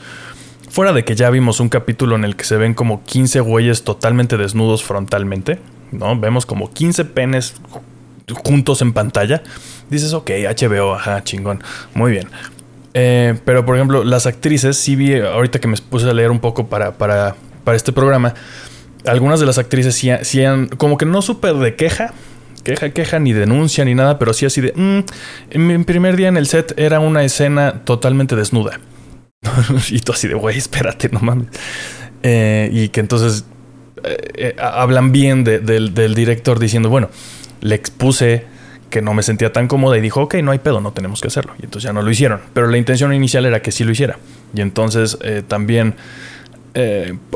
[0.70, 3.84] Fuera de que ya vimos un capítulo en el que se ven como 15 güeyes
[3.84, 5.58] totalmente desnudos frontalmente,
[5.92, 6.18] ¿no?
[6.18, 7.54] Vemos como 15 penes
[8.44, 9.42] juntos en pantalla.
[9.90, 11.62] Dices, ok, HBO, ajá, chingón,
[11.94, 12.28] muy bien.
[12.94, 16.40] Eh, pero por ejemplo, las actrices, sí vi, ahorita que me puse a leer un
[16.40, 17.34] poco para, para,
[17.64, 18.34] para este programa,
[19.08, 22.12] algunas de las actrices sí, han, como que no súper de queja,
[22.64, 25.04] queja, queja, ni denuncia, ni nada, pero sí así de, mm,
[25.50, 28.80] en mi primer día en el set era una escena totalmente desnuda.
[29.90, 31.48] y tú así de, güey, espérate, no mames.
[32.22, 33.44] Eh, y que entonces
[34.04, 37.10] eh, eh, hablan bien del, director diciendo, bueno,
[37.60, 38.44] le expuse
[38.90, 41.28] que no me sentía tan cómoda y dijo, ok, no hay pedo, no tenemos que
[41.28, 41.54] hacerlo.
[41.60, 42.40] Y entonces ya no lo hicieron.
[42.54, 44.18] Pero la intención inicial era que sí lo hiciera.
[44.54, 45.94] Y entonces también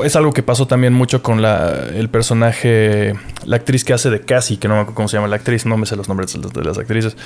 [0.03, 3.13] es algo que pasó también mucho con la, el personaje,
[3.45, 5.65] la actriz que hace de Cassie, que no me acuerdo cómo se llama la actriz,
[5.65, 7.17] no me sé los nombres de las actrices,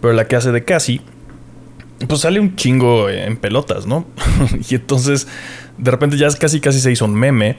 [0.00, 1.00] pero la que hace de Cassie
[2.08, 4.06] pues sale un chingo en pelotas, ¿no?
[4.70, 5.28] y entonces
[5.76, 7.56] de repente ya casi casi se hizo un meme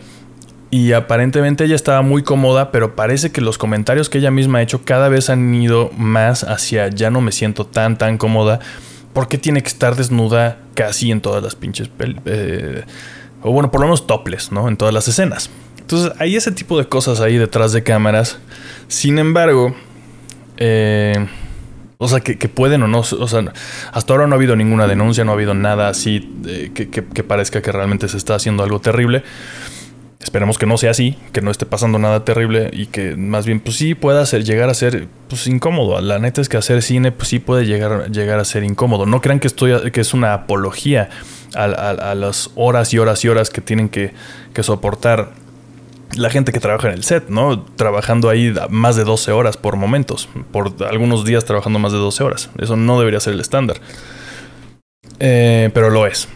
[0.72, 4.62] y aparentemente ella estaba muy cómoda, pero parece que los comentarios que ella misma ha
[4.62, 8.60] hecho cada vez han ido más hacia ya no me siento tan tan cómoda
[9.14, 11.92] porque tiene que estar desnuda casi en todas las pinches
[12.26, 12.84] eh,
[13.42, 14.68] o bueno, por lo menos topless, ¿no?
[14.68, 15.50] En todas las escenas.
[15.80, 18.40] Entonces hay ese tipo de cosas ahí detrás de cámaras.
[18.88, 19.76] Sin embargo,
[20.58, 21.28] eh,
[21.98, 23.00] o sea, que, pueden o no.
[23.00, 23.54] O sea,
[23.92, 26.32] hasta ahora no ha habido ninguna denuncia, no ha habido nada así
[26.74, 29.24] que, parezca que realmente se está haciendo algo terrible.
[30.20, 33.60] Esperemos que no sea así, que no esté pasando nada terrible y que más bien,
[33.60, 36.00] pues sí, pueda ser, llegar a ser pues, incómodo.
[36.00, 39.06] La neta es que hacer cine, pues sí puede llegar, llegar a ser incómodo.
[39.06, 41.10] No crean que, estoy, que es una apología
[41.56, 44.14] a, las horas y horas y horas que tienen que,
[44.62, 45.34] soportar
[46.16, 47.62] la gente que trabaja en el set, ¿no?
[47.62, 52.24] Trabajando ahí más de 12 horas por momentos, por algunos días trabajando más de 12
[52.24, 52.50] horas.
[52.58, 53.78] Eso no debería ser el estándar.
[55.20, 56.28] eh, pero lo es.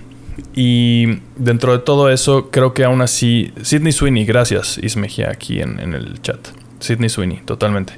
[0.53, 5.79] Y dentro de todo eso, creo que aún así, Sidney Sweeney, gracias Ismejia aquí en,
[5.93, 6.39] el chat.
[6.79, 7.93] Sidney Sweeney, totalmente.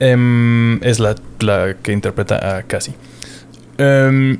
[0.00, 1.14] Em, es la,
[1.82, 2.94] que interpreta a Cassie.
[3.78, 4.38] Em,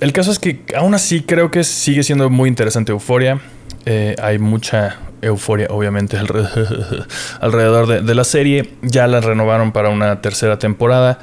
[0.00, 3.40] el caso es que aún así creo que sigue siendo muy interesante Euforia.
[3.84, 6.18] Eh, hay mucha euforia, obviamente,
[7.40, 8.70] alrededor de, la serie.
[8.82, 11.18] Ya la renovaron para una tercera temporada.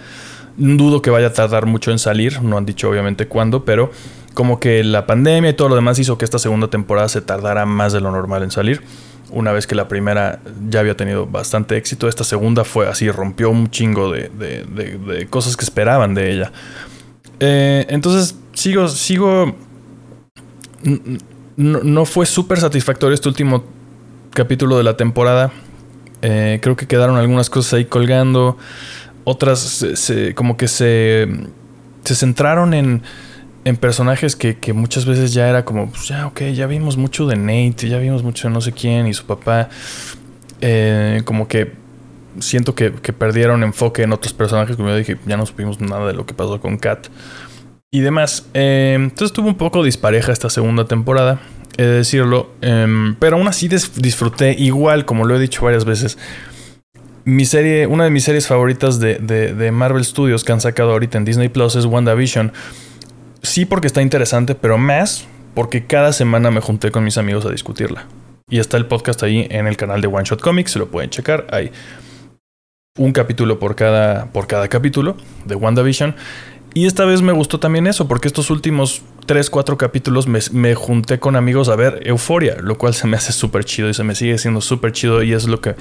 [0.57, 2.41] Dudo que vaya a tardar mucho en salir.
[2.41, 3.91] No han dicho, obviamente, cuándo, pero
[4.33, 7.65] como que la pandemia y todo lo demás hizo que esta segunda temporada se tardara
[7.65, 8.81] más de lo normal en salir.
[9.29, 13.49] Una vez que la primera ya había tenido bastante éxito, esta segunda fue así, rompió
[13.49, 16.51] un chingo de, cosas que esperaban de ella.
[17.39, 19.55] Eh, entonces, sigo, sigo...
[21.55, 23.63] No, fue súper satisfactorio este último
[24.31, 25.51] capítulo de la temporada.
[26.21, 28.57] Eh, creo que quedaron algunas cosas ahí colgando.
[29.23, 29.85] Otras
[30.35, 31.27] como que se,
[32.03, 33.03] se centraron en
[33.65, 37.35] en personajes que, muchas veces ya era como, pues ya, ok, ya vimos mucho de
[37.35, 39.69] Nate, ya vimos mucho de no sé quién y su papá.
[40.59, 41.71] Eh, como que
[42.39, 46.13] siento que, perdieron enfoque en otros personajes, como yo dije, ya no supimos nada de
[46.13, 47.07] lo que pasó con Kat
[47.93, 48.49] y demás.
[48.53, 51.39] Eh, entonces tuvo un poco dispareja esta segunda temporada,
[51.77, 56.17] he de decirlo, em, pero aún así disfruté igual, como lo he dicho varias veces.
[57.23, 60.91] Mi serie, una de mis series favoritas de, de, de Marvel Studios que han sacado
[60.91, 62.51] ahorita en Disney Plus es WandaVision
[63.43, 67.51] sí porque está interesante, pero más porque cada semana me junté con mis amigos a
[67.51, 68.07] discutirla.
[68.49, 71.11] Y está el podcast ahí en el canal de One Shot Comics, se lo pueden
[71.11, 71.45] checar.
[71.51, 71.71] Hay
[72.97, 76.15] un capítulo por cada, por cada capítulo de WandaVision.
[76.75, 81.19] Y esta vez me gustó también eso, porque estos últimos 3, 4 capítulos me, junté
[81.19, 84.15] con amigos a ver Euforia, lo cual se me hace súper chido y se me
[84.15, 85.21] sigue siendo súper chido.
[85.21, 85.75] Y es lo que,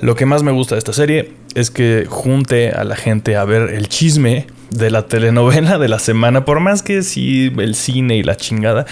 [0.00, 3.44] lo que más me gusta de esta serie, es que junte a la gente a
[3.44, 8.16] ver el chisme de la telenovela de la semana, por más que sí el cine
[8.16, 8.84] y la chingada,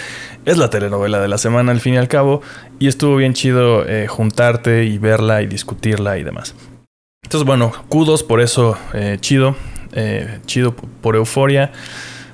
[0.45, 2.41] es la telenovela de la semana al fin y al cabo,
[2.79, 6.55] y estuvo bien chido eh, juntarte y verla y discutirla y demás.
[7.23, 9.55] Entonces bueno, kudos por eso, eh, chido,
[9.93, 11.71] eh, chido por euforia.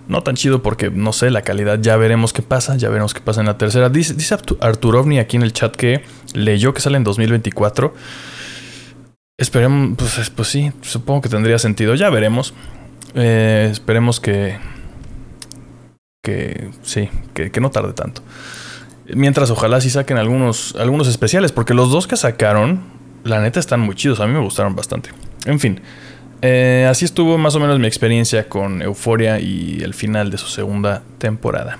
[0.08, 3.22] No tan chido porque, no sé, la calidad ya veremos qué pasa, ya veremos qué
[3.22, 3.90] pasa en la tercera.
[3.90, 6.04] Dice, dice Arturovni aquí en el chat que
[6.34, 7.94] leyó que sale en 2024.
[9.38, 12.54] Esperemos, pues, pues sí, supongo que tendría sentido, ya veremos.
[13.14, 14.58] Eh, esperemos que.
[16.22, 18.22] Que sí, que, no tarde tanto.
[19.14, 22.82] Mientras, ojalá sí saquen algunos, algunos especiales, porque los dos que sacaron,
[23.24, 24.20] la neta, están muy chidos.
[24.20, 25.12] A mí me gustaron bastante.
[25.46, 25.80] En fin,
[26.42, 30.48] eh, así estuvo más o menos mi experiencia con Euforia y el final de su
[30.48, 31.80] segunda temporada.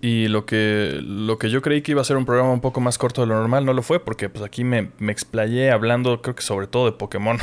[0.00, 2.80] Y lo que, lo que yo creí que iba a ser un programa un poco
[2.80, 6.36] más corto de lo normal no lo fue, porque pues aquí me, explayé hablando, creo
[6.36, 7.38] que sobre todo de Pokémon.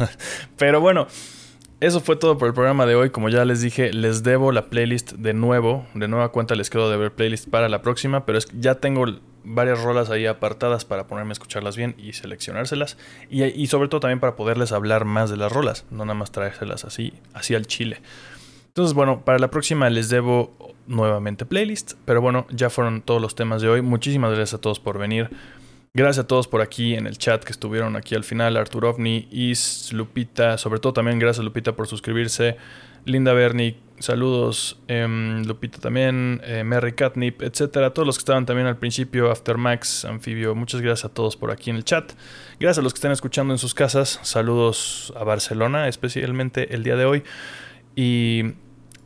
[0.58, 1.06] Pero bueno,
[1.80, 3.10] eso fue todo por el programa de hoy.
[3.10, 5.86] Como ya les dije, les debo la playlist de nuevo.
[5.94, 9.06] De nueva cuenta les quedo de ver playlist para la próxima, pero es ya tengo
[9.44, 12.96] varias rolas ahí apartadas para ponerme a escucharlas bien y seleccionárselas.
[13.30, 16.84] Y, sobre todo también para poderles hablar más de las rolas, no nada más traérselas
[16.84, 18.00] así, así al chile.
[18.68, 21.94] Entonces, bueno, para la próxima les debo nuevamente playlist.
[22.04, 23.82] Pero bueno, ya fueron todos los temas de hoy.
[23.82, 25.30] Muchísimas gracias a todos por venir.
[25.94, 28.56] Gracias a todos por aquí en el chat que estuvieron aquí al final.
[28.56, 32.56] Artur Ovni, Is, Lupita, sobre todo también gracias Lupita por suscribirse.
[33.04, 34.80] Linda Bernick, saludos.
[34.88, 37.92] Em, Lupita también, eh, Mary Catnip, etcétera.
[37.92, 41.70] Todos los que estaban también al principio, Aftermax, Anfibio, muchas gracias a todos por aquí
[41.70, 42.12] en el chat.
[42.60, 44.20] Gracias a los que están escuchando en sus casas.
[44.22, 47.24] Saludos a Barcelona, especialmente el día de hoy.
[47.96, 48.54] Y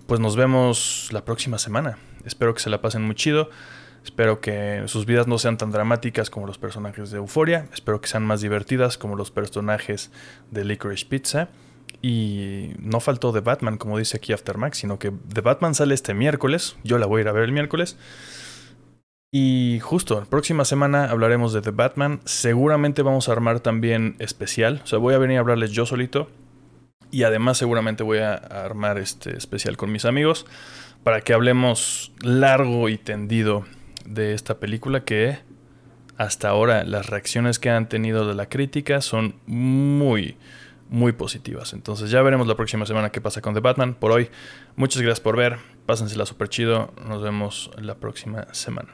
[0.06, 1.98] pues nos vemos la próxima semana.
[2.24, 3.50] Espero que se la pasen muy chido.
[4.04, 7.68] Espero que sus vidas no sean tan dramáticas como los personajes de Euforia.
[7.72, 10.12] Espero que sean más divertidas como los personajes
[10.50, 11.48] de Licorice Pizza.
[12.08, 16.14] Y no faltó The Batman, como dice aquí Aftermax, sino que The Batman sale este
[16.14, 16.76] miércoles.
[16.84, 17.96] Yo la voy a ir a ver el miércoles.
[19.32, 22.20] Y justo, la próxima semana hablaremos de The Batman.
[22.24, 24.82] Seguramente vamos a armar también especial.
[24.84, 26.28] O sea, voy a venir a hablarles yo solito
[27.10, 30.46] y además seguramente voy a armar este especial con mis amigos
[31.02, 33.64] para que hablemos largo y tendido
[34.04, 35.40] de esta película que
[36.18, 40.36] hasta ahora las reacciones que han tenido de la crítica son muy
[40.88, 41.72] muy positivas.
[41.72, 43.94] Entonces ya veremos la próxima semana qué pasa con The Batman.
[43.94, 44.30] Por hoy,
[44.76, 45.58] muchas gracias por ver.
[45.86, 46.92] Pásensela súper chido.
[47.06, 48.90] Nos vemos la próxima semana.